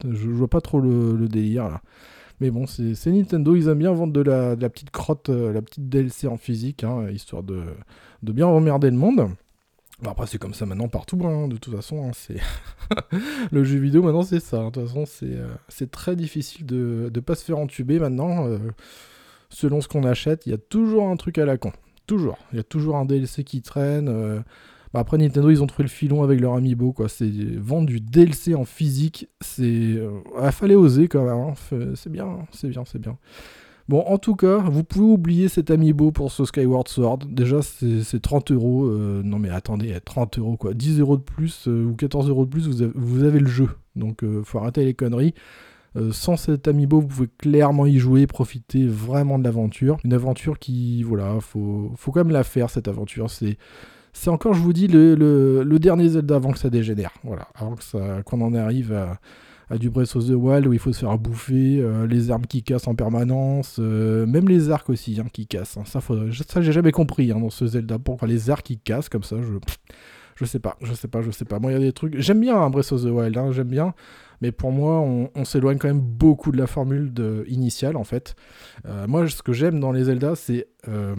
Je, 0.04 0.28
vois 0.28 0.48
pas 0.48 0.60
trop 0.60 0.80
le, 0.80 1.28
délire 1.28 1.68
là. 1.68 1.80
Mais 2.40 2.50
bon, 2.50 2.66
c'est 2.66 3.10
Nintendo, 3.10 3.56
ils 3.56 3.66
aiment 3.66 3.78
bien 3.78 3.92
vendre 3.92 4.12
de 4.12 4.20
la, 4.20 4.56
petite 4.56 4.90
crotte, 4.90 5.28
la 5.28 5.60
petite 5.60 5.88
DLC 5.88 6.28
en 6.28 6.36
physique, 6.36 6.84
hein, 6.84 7.10
histoire 7.10 7.42
de, 7.42 7.64
de 8.22 8.32
bien 8.32 8.46
remerder 8.46 8.90
le 8.90 8.96
monde. 8.96 9.28
Bon, 10.00 10.11
après, 10.11 10.26
c'est 10.28 10.38
comme 10.38 10.54
ça 10.54 10.64
maintenant 10.64 10.88
partout, 10.88 11.18
hein, 11.24 11.48
de 11.48 11.56
toute 11.56 11.74
façon. 11.74 12.06
hein, 12.08 12.12
c'est 12.14 12.37
le 13.50 13.64
jeu 13.64 13.78
vidéo 13.78 14.02
maintenant, 14.02 14.22
c'est 14.22 14.40
ça. 14.40 14.58
hein, 14.61 14.66
De 14.66 14.70
toute 14.74 14.87
façon, 14.87 15.04
c'est 15.06 15.26
euh, 15.34 15.87
très 15.90 16.14
difficile 16.14 16.66
de 16.66 17.11
ne 17.12 17.20
pas 17.20 17.34
se 17.34 17.44
faire 17.44 17.58
entuber 17.58 17.98
maintenant. 17.98 18.46
euh, 18.46 18.58
selon 19.50 19.80
ce 19.80 19.88
qu'on 19.88 20.04
achète, 20.04 20.46
il 20.46 20.50
y 20.50 20.54
a 20.54 20.58
toujours 20.58 21.08
un 21.08 21.16
truc 21.16 21.38
à 21.38 21.44
la 21.46 21.56
con. 21.58 21.72
Toujours. 22.06 22.38
Il 22.52 22.56
y 22.56 22.61
a 22.61 22.64
toujours 22.64 22.96
un 22.96 23.04
DLC 23.04 23.44
qui 23.44 23.61
traîne. 23.62 24.08
euh. 24.08 24.40
Bah, 24.94 25.00
après, 25.00 25.18
Nintendo, 25.18 25.50
ils 25.50 25.62
ont 25.62 25.66
trouvé 25.66 25.84
le 25.84 25.90
filon 25.90 26.22
avec 26.22 26.40
leur 26.40 26.54
amiibo, 26.54 26.92
quoi. 26.92 27.08
C'est 27.08 27.28
vendre 27.56 27.87
du 27.87 28.00
DLC 28.00 28.54
en 28.54 28.64
physique. 28.64 29.28
C'est. 29.40 29.98
ah, 30.38 30.52
fallait 30.52 30.76
oser 30.76 31.08
quand 31.08 31.24
même. 31.24 31.34
hein. 31.34 31.94
C'est 31.96 32.11
bien, 32.11 32.46
c'est 32.52 32.68
bien, 32.68 32.84
c'est 32.87 32.98
bien. 33.00 33.18
Bon, 33.88 34.01
en 34.07 34.18
tout 34.18 34.37
cas, 34.37 34.59
vous 34.59 34.85
pouvez 34.85 35.05
oublier 35.07 35.48
cet 35.48 35.70
amiibo 35.70 36.12
pour 36.12 36.31
ce 36.31 36.44
Skyward 36.44 36.88
Sword. 36.88 37.20
Déjà, 37.27 37.62
c'est 37.62 38.03
c'est 38.03 38.20
30 38.20 38.53
euros. 38.53 38.85
euh, 38.87 39.22
non, 39.24 39.38
mais 39.38 39.48
attendez, 39.48 39.98
30 40.05 40.38
euros 40.38 40.57
quoi. 40.59 40.74
10 40.74 41.01
euros 41.01 41.16
de 41.16 41.22
plus 41.22 41.68
euh, 41.68 41.87
ou 41.87 41.94
14 41.94 42.29
euros 42.29 42.44
de 42.44 42.51
plus, 42.51 42.68
vous 42.94 43.24
avez, 43.24 43.40
le 43.40 43.46
jeu. 43.46 43.70
Donc, 43.96 44.22
euh, 44.22 44.42
faut 44.44 44.59
arrêter 44.59 44.85
les 44.85 44.92
conneries. 44.92 45.33
Euh, 45.96 46.12
sans 46.12 46.37
cet 46.37 46.68
amiibo, 46.68 47.01
vous 47.01 47.07
pouvez 47.07 47.29
clairement 47.38 47.87
y 47.87 47.98
jouer, 47.98 48.27
profiter 48.27 48.87
vraiment 48.87 49.38
de 49.38 49.44
l'aventure. 49.44 49.96
Une 50.05 50.12
aventure 50.12 50.59
qui, 50.59 51.03
voilà, 51.03 51.40
faut, 51.40 51.90
faut 51.96 52.12
quand 52.12 52.20
même 52.20 52.33
la 52.33 52.44
faire 52.44 52.68
cette 52.68 52.88
aventure. 52.88 53.31
C'est, 53.31 53.57
encore, 54.27 54.53
je 54.53 54.61
vous 54.61 54.74
dis, 54.74 54.87
le, 54.88 55.64
dernier 55.79 56.11
Zelda 56.11 56.37
avant 56.37 56.53
que 56.53 56.59
ça 56.59 56.68
dégénère. 56.68 57.12
Voilà, 57.24 57.48
avant 57.55 57.74
qu'on 58.24 58.40
en 58.42 58.55
arrive 58.55 58.92
à, 58.92 59.18
à 59.70 59.78
du 59.78 59.90
Breath 59.90 60.16
of 60.16 60.26
the 60.26 60.31
Wild 60.31 60.66
où 60.66 60.72
il 60.72 60.78
faut 60.78 60.92
se 60.92 61.00
faire 61.00 61.18
bouffer, 61.18 61.81
euh, 61.81 62.07
les 62.07 62.31
armes 62.31 62.46
qui 62.46 62.62
cassent 62.62 62.88
en 62.88 62.94
permanence, 62.94 63.76
euh, 63.78 64.26
même 64.26 64.48
les 64.48 64.70
arcs 64.70 64.88
aussi 64.88 65.18
hein, 65.20 65.26
qui 65.33 65.46
cassent. 65.46 65.76
hein. 65.76 65.83
Ça, 65.85 66.61
j'ai 66.62 66.72
jamais 66.72 66.92
compris 66.92 67.31
hein, 67.33 67.38
dans 67.40 67.50
ce 67.50 67.66
Zelda. 67.66 67.98
Pourquoi 67.98 68.28
les 68.28 68.50
arcs 68.50 68.64
qui 68.64 68.78
cassent 68.78 69.09
comme 69.09 69.22
ça, 69.22 69.37
je, 70.37 70.44
sais 70.44 70.59
pas, 70.59 70.76
je 70.83 70.94
sais 70.94 71.09
pas, 71.09 71.20
je 71.20 71.31
sais 71.31 71.44
pas. 71.44 71.59
Moi, 71.59 71.72
il 71.72 71.74
y 71.74 71.76
a 71.76 71.81
des 71.81 71.92
trucs. 71.92 72.18
J'aime 72.18 72.40
bien 72.40 72.68
Breath 72.70 72.92
of 72.92 73.02
the 73.02 73.07
Wild, 73.07 73.38
j'aime 73.52 73.68
bien. 73.68 73.94
Mais 74.40 74.53
pour 74.53 74.70
moi, 74.70 75.01
on, 75.01 75.44
s'éloigne 75.44 75.79
quand 75.79 75.88
même 75.88 76.01
beaucoup 76.01 76.53
de 76.53 76.59
la 76.59 76.66
formule 76.66 77.12
de, 77.12 77.44
initiale, 77.48 77.96
en 77.96 78.05
fait. 78.05 78.37
Euh, 78.87 79.07
moi, 79.07 79.29
ce 79.29 79.42
que 79.42 79.53
j'aime 79.53 79.81
dans 79.81 79.90
les 79.90 80.05
Zelda, 80.05 80.37
c'est 80.37 80.68
euh, 80.88 81.14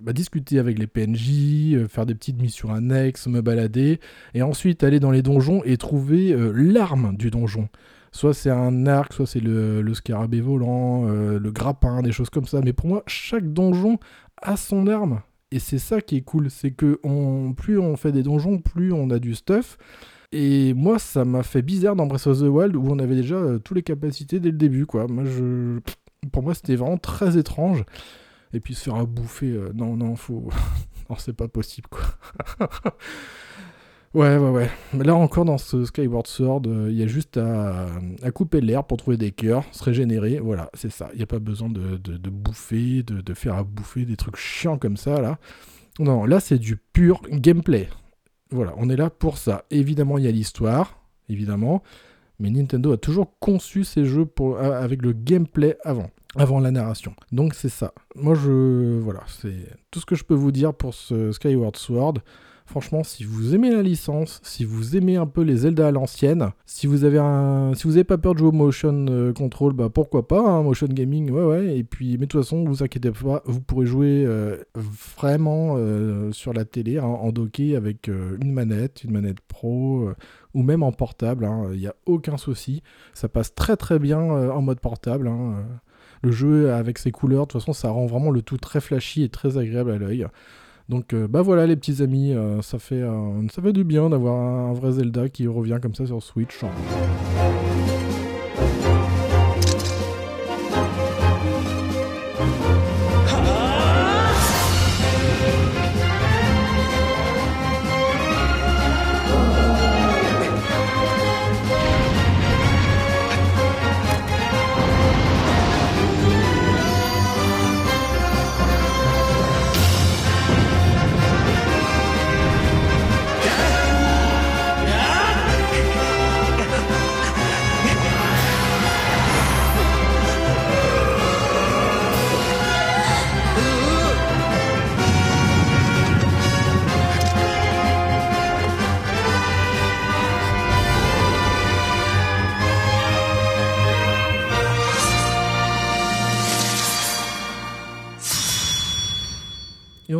bah, 0.00 0.12
discuter 0.12 0.58
avec 0.58 0.78
les 0.78 0.86
PNJ, 0.86 1.74
euh, 1.74 1.88
faire 1.88 2.06
des 2.06 2.14
petites 2.14 2.40
missions 2.40 2.72
annexes, 2.72 3.26
me 3.28 3.40
balader, 3.40 4.00
et 4.34 4.42
ensuite 4.42 4.82
aller 4.82 5.00
dans 5.00 5.10
les 5.10 5.22
donjons 5.22 5.62
et 5.64 5.76
trouver 5.76 6.34
l'arme 6.54 7.16
du 7.16 7.30
donjon. 7.30 7.68
Soit 8.12 8.34
c'est 8.34 8.50
un 8.50 8.86
arc, 8.86 9.12
soit 9.12 9.26
c'est 9.26 9.40
le, 9.40 9.94
scarabée 9.94 10.40
volant, 10.40 11.04
le 11.04 11.50
grappin, 11.52 12.02
des 12.02 12.10
choses 12.10 12.30
comme 12.30 12.46
ça. 12.46 12.60
Mais 12.64 12.72
pour 12.72 12.88
moi, 12.88 13.04
chaque 13.06 13.52
donjon 13.52 13.98
a 14.42 14.56
son 14.56 14.88
arme. 14.88 15.20
Et 15.52 15.58
c'est 15.58 15.78
ça 15.78 16.00
qui 16.00 16.16
est 16.16 16.22
cool, 16.22 16.50
c'est 16.50 16.70
que 16.70 17.00
plus 17.52 17.78
on 17.78 17.96
fait 17.96 18.12
des 18.12 18.22
donjons, 18.22 18.58
plus 18.58 18.92
on 18.92 19.10
a 19.10 19.18
du 19.18 19.34
stuff. 19.34 19.78
Et 20.32 20.74
moi, 20.74 20.98
ça 20.98 21.24
m'a 21.24 21.42
fait 21.42 21.62
bizarre 21.62 21.96
dans 21.96 22.06
Breath 22.06 22.28
of 22.28 22.38
the 22.38 22.42
Wild 22.42 22.76
où 22.76 22.86
on 22.88 22.98
avait 22.98 23.16
déjà 23.16 23.34
euh, 23.34 23.58
toutes 23.58 23.76
les 23.76 23.82
capacités 23.82 24.38
dès 24.38 24.50
le 24.50 24.56
début, 24.56 24.86
quoi. 24.86 25.06
Moi, 25.08 25.24
je... 25.24 25.80
Pour 26.32 26.42
moi, 26.42 26.54
c'était 26.54 26.76
vraiment 26.76 26.98
très 26.98 27.36
étrange. 27.36 27.84
Et 28.52 28.60
puis 28.60 28.74
se 28.74 28.84
faire 28.84 28.96
à 28.96 29.06
bouffer, 29.06 29.50
euh, 29.50 29.72
non, 29.74 29.96
non, 29.96 30.14
faut. 30.16 30.50
non, 31.10 31.16
c'est 31.18 31.32
pas 31.32 31.48
possible, 31.48 31.88
quoi. 31.88 32.04
ouais, 34.14 34.36
ouais, 34.36 34.50
ouais. 34.50 34.70
Mais 34.92 35.04
là 35.04 35.16
encore, 35.16 35.44
dans 35.44 35.58
ce 35.58 35.84
Skyward 35.84 36.26
Sword, 36.28 36.62
euh, 36.66 36.88
il 36.90 36.96
y 36.96 37.02
a 37.02 37.08
juste 37.08 37.36
à, 37.36 37.88
à 38.22 38.30
couper 38.30 38.60
l'air 38.60 38.84
pour 38.84 38.98
trouver 38.98 39.16
des 39.16 39.32
cœurs, 39.32 39.64
se 39.72 39.82
régénérer. 39.82 40.38
Voilà, 40.38 40.70
c'est 40.74 40.90
ça. 40.92 41.08
Il 41.12 41.16
n'y 41.16 41.24
a 41.24 41.26
pas 41.26 41.40
besoin 41.40 41.68
de, 41.70 41.96
de, 41.96 42.30
bouffer, 42.30 43.02
de, 43.02 43.20
de 43.20 43.34
faire 43.34 43.56
à 43.56 43.64
bouffer 43.64 44.04
des 44.04 44.16
trucs 44.16 44.36
chiants 44.36 44.78
comme 44.78 44.96
ça, 44.96 45.20
là. 45.20 45.38
Non, 45.98 46.24
là, 46.24 46.38
c'est 46.38 46.58
du 46.58 46.76
pur 46.76 47.20
gameplay. 47.30 47.88
Voilà, 48.50 48.74
on 48.76 48.88
est 48.90 48.96
là 48.96 49.10
pour 49.10 49.38
ça. 49.38 49.64
Évidemment, 49.70 50.18
il 50.18 50.24
y 50.24 50.28
a 50.28 50.32
l'histoire, 50.32 50.98
évidemment, 51.28 51.82
mais 52.38 52.50
Nintendo 52.50 52.92
a 52.92 52.96
toujours 52.96 53.38
conçu 53.38 53.84
ses 53.84 54.04
jeux 54.04 54.26
avec 54.60 55.02
le 55.02 55.12
gameplay 55.12 55.76
avant, 55.84 56.10
avant 56.36 56.58
la 56.58 56.70
narration. 56.70 57.14
Donc 57.32 57.54
c'est 57.54 57.68
ça. 57.68 57.92
Moi, 58.16 58.34
je 58.34 58.98
voilà, 58.98 59.20
c'est 59.26 59.78
tout 59.90 60.00
ce 60.00 60.06
que 60.06 60.14
je 60.14 60.24
peux 60.24 60.34
vous 60.34 60.50
dire 60.52 60.74
pour 60.74 60.94
ce 60.94 61.32
Skyward 61.32 61.76
Sword. 61.76 62.14
Franchement, 62.70 63.02
si 63.02 63.24
vous 63.24 63.52
aimez 63.56 63.72
la 63.72 63.82
licence, 63.82 64.40
si 64.44 64.64
vous 64.64 64.96
aimez 64.96 65.16
un 65.16 65.26
peu 65.26 65.42
les 65.42 65.56
Zelda 65.56 65.88
à 65.88 65.90
l'ancienne, 65.90 66.50
si 66.66 66.86
vous 66.86 67.02
avez 67.02 67.18
si 67.74 67.88
vous 67.88 67.96
avez 67.96 68.04
pas 68.04 68.16
peur 68.16 68.34
de 68.34 68.38
jouer 68.38 68.50
au 68.50 68.52
motion 68.52 69.06
euh, 69.08 69.32
control, 69.32 69.72
bah 69.72 69.88
pourquoi 69.92 70.28
pas, 70.28 70.38
hein, 70.38 70.62
motion 70.62 70.86
gaming, 70.86 71.32
ouais 71.32 71.42
ouais. 71.42 71.76
Et 71.76 71.82
puis, 71.82 72.12
mais 72.12 72.26
de 72.26 72.30
toute 72.30 72.42
façon, 72.42 72.64
vous 72.64 72.84
inquiétez 72.84 73.10
pas, 73.10 73.42
vous 73.44 73.60
pourrez 73.60 73.86
jouer 73.86 74.24
euh, 74.24 74.56
vraiment 74.76 75.74
euh, 75.78 76.30
sur 76.30 76.52
la 76.52 76.64
télé, 76.64 76.98
hein, 76.98 77.06
en 77.06 77.32
docké 77.32 77.74
avec 77.74 78.06
une 78.06 78.52
manette, 78.52 79.02
une 79.02 79.10
manette 79.10 79.40
pro, 79.40 80.08
ou 80.54 80.62
même 80.62 80.84
en 80.84 80.92
portable. 80.92 81.50
Il 81.72 81.80
n'y 81.80 81.88
a 81.88 81.96
aucun 82.06 82.36
souci. 82.36 82.84
Ça 83.14 83.28
passe 83.28 83.52
très 83.52 83.76
très 83.76 83.98
bien 83.98 84.20
en 84.20 84.62
mode 84.62 84.78
portable. 84.78 85.26
hein. 85.26 85.64
Le 86.22 86.30
jeu 86.30 86.70
avec 86.72 86.98
ses 86.98 87.10
couleurs, 87.10 87.46
de 87.48 87.52
toute 87.52 87.62
façon, 87.62 87.72
ça 87.72 87.90
rend 87.90 88.06
vraiment 88.06 88.30
le 88.30 88.42
tout 88.42 88.58
très 88.58 88.80
flashy 88.80 89.24
et 89.24 89.28
très 89.28 89.58
agréable 89.58 89.90
à 89.90 89.98
l'œil. 89.98 90.26
Donc 90.90 91.14
euh, 91.14 91.28
bah 91.28 91.40
voilà 91.40 91.66
les 91.66 91.76
petits 91.76 92.02
amis, 92.02 92.34
euh, 92.34 92.62
ça, 92.62 92.80
fait, 92.80 93.00
euh, 93.00 93.46
ça 93.54 93.62
du 93.72 93.84
bien 93.84 94.10
d'avoir 94.10 94.34
un, 94.34 94.70
un 94.70 94.72
vrai 94.72 94.90
Zelda 94.90 95.28
qui 95.28 95.46
revient 95.46 95.78
comme 95.80 95.94
ça 95.94 96.04
sur 96.04 96.20
Switch. 96.20 96.58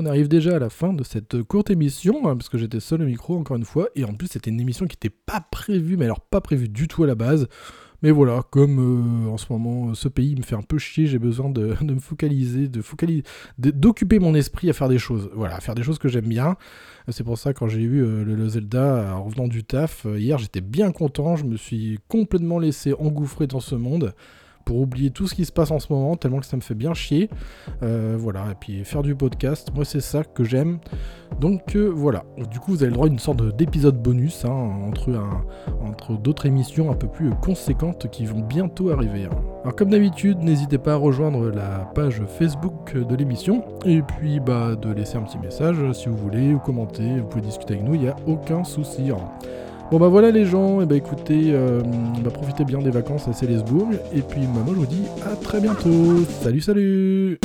On 0.00 0.06
arrive 0.06 0.28
déjà 0.28 0.56
à 0.56 0.58
la 0.58 0.70
fin 0.70 0.92
de 0.92 1.04
cette 1.04 1.42
courte 1.42 1.70
émission, 1.70 2.28
hein, 2.28 2.36
parce 2.36 2.48
que 2.48 2.58
j'étais 2.58 2.80
seul 2.80 3.02
au 3.02 3.06
micro 3.06 3.38
encore 3.38 3.56
une 3.56 3.64
fois, 3.64 3.88
et 3.94 4.04
en 4.04 4.14
plus 4.14 4.28
c'était 4.28 4.50
une 4.50 4.60
émission 4.60 4.86
qui 4.86 4.96
n'était 4.96 5.14
pas 5.26 5.40
prévue, 5.40 5.96
mais 5.96 6.06
alors 6.06 6.20
pas 6.20 6.40
prévue 6.40 6.68
du 6.68 6.88
tout 6.88 7.04
à 7.04 7.06
la 7.06 7.14
base. 7.14 7.48
Mais 8.02 8.10
voilà, 8.10 8.42
comme 8.50 9.26
euh, 9.26 9.30
en 9.30 9.36
ce 9.36 9.44
moment 9.50 9.92
ce 9.94 10.08
pays 10.08 10.34
me 10.34 10.42
fait 10.42 10.54
un 10.54 10.62
peu 10.62 10.78
chier, 10.78 11.06
j'ai 11.06 11.18
besoin 11.18 11.50
de, 11.50 11.76
me 11.84 12.00
focaliser, 12.00 12.68
de 12.68 12.80
focaliser, 12.80 13.24
d'occuper 13.58 14.18
mon 14.18 14.34
esprit 14.34 14.70
à 14.70 14.72
faire 14.72 14.88
des 14.88 14.98
choses. 14.98 15.30
Voilà, 15.34 15.56
à 15.56 15.60
faire 15.60 15.74
des 15.74 15.82
choses 15.82 15.98
que 15.98 16.08
j'aime 16.08 16.28
bien. 16.28 16.56
C'est 17.08 17.24
pour 17.24 17.38
ça 17.38 17.52
quand 17.52 17.68
j'ai 17.68 17.80
eu 17.80 18.02
euh, 18.02 18.24
le, 18.24 18.34
le 18.34 18.48
Zelda 18.48 18.96
euh, 18.96 19.12
en 19.12 19.24
revenant 19.24 19.48
du 19.48 19.64
taf 19.64 20.06
euh, 20.06 20.18
hier, 20.18 20.38
j'étais 20.38 20.60
bien 20.60 20.92
content. 20.92 21.36
Je 21.36 21.44
me 21.44 21.56
suis 21.56 21.98
complètement 22.08 22.58
laissé 22.58 22.94
engouffrer 22.94 23.46
dans 23.46 23.60
ce 23.60 23.74
monde 23.74 24.14
pour 24.64 24.78
oublier 24.80 25.10
tout 25.10 25.26
ce 25.26 25.34
qui 25.34 25.44
se 25.44 25.52
passe 25.52 25.70
en 25.70 25.78
ce 25.78 25.92
moment, 25.92 26.16
tellement 26.16 26.38
que 26.38 26.46
ça 26.46 26.56
me 26.56 26.62
fait 26.62 26.74
bien 26.74 26.94
chier. 26.94 27.28
Euh, 27.82 28.16
voilà, 28.18 28.44
et 28.52 28.54
puis 28.58 28.84
faire 28.84 29.02
du 29.02 29.14
podcast, 29.14 29.68
moi 29.74 29.84
c'est 29.84 30.00
ça 30.00 30.22
que 30.24 30.44
j'aime. 30.44 30.78
Donc 31.40 31.76
euh, 31.76 31.86
voilà, 31.88 32.24
du 32.50 32.58
coup 32.58 32.72
vous 32.72 32.82
avez 32.82 32.90
le 32.90 32.94
droit 32.94 33.06
à 33.06 33.10
une 33.10 33.18
sorte 33.18 33.38
de- 33.38 33.50
d'épisode 33.50 33.96
bonus 34.00 34.44
hein, 34.44 34.70
entre, 34.86 36.16
d'autres 36.18 36.46
émissions 36.46 36.90
un 36.90 36.94
peu 36.94 37.06
plus 37.08 37.30
conséquentes 37.42 38.08
qui 38.10 38.26
vont 38.26 38.40
bientôt 38.40 38.90
arriver. 38.90 39.24
hein. 39.26 39.30
Alors 39.62 39.76
comme 39.76 39.90
d'habitude, 39.90 40.38
n'hésitez 40.38 40.78
pas 40.78 40.94
à 40.94 40.96
rejoindre 40.96 41.50
la 41.50 41.90
page 41.94 42.22
Facebook 42.38 42.96
de 42.96 43.14
l'émission 43.14 43.64
et 43.84 44.02
puis 44.02 44.40
bah 44.40 44.74
de 44.76 44.90
laisser 44.92 45.16
un 45.18 45.22
petit 45.22 45.38
message 45.38 45.76
si 45.92 46.08
vous 46.08 46.16
voulez 46.16 46.54
ou 46.54 46.58
commenter, 46.58 47.20
vous 47.20 47.26
pouvez 47.28 47.42
discuter 47.42 47.74
avec 47.74 47.86
nous, 47.86 47.94
il 47.94 48.00
n'y 48.02 48.08
a 48.08 48.16
aucun 48.26 48.64
souci. 48.64 49.10
hein. 49.10 49.18
Bon 49.90 49.98
bah 49.98 50.06
voilà 50.06 50.30
les 50.30 50.46
gens, 50.46 50.80
et 50.80 50.86
bah 50.86 50.94
écoutez, 50.94 51.46
euh, 51.48 51.80
bah, 52.22 52.30
profitez 52.30 52.64
bien 52.64 52.78
des 52.78 52.90
vacances 52.90 53.26
à 53.26 53.32
Célesbourg 53.32 53.88
et 54.14 54.22
puis 54.22 54.42
bah, 54.42 54.62
moi 54.64 54.72
je 54.72 54.78
vous 54.78 54.86
dis 54.86 55.02
à 55.26 55.34
très 55.34 55.60
bientôt. 55.60 56.24
Salut 56.42 56.60
salut 56.60 57.40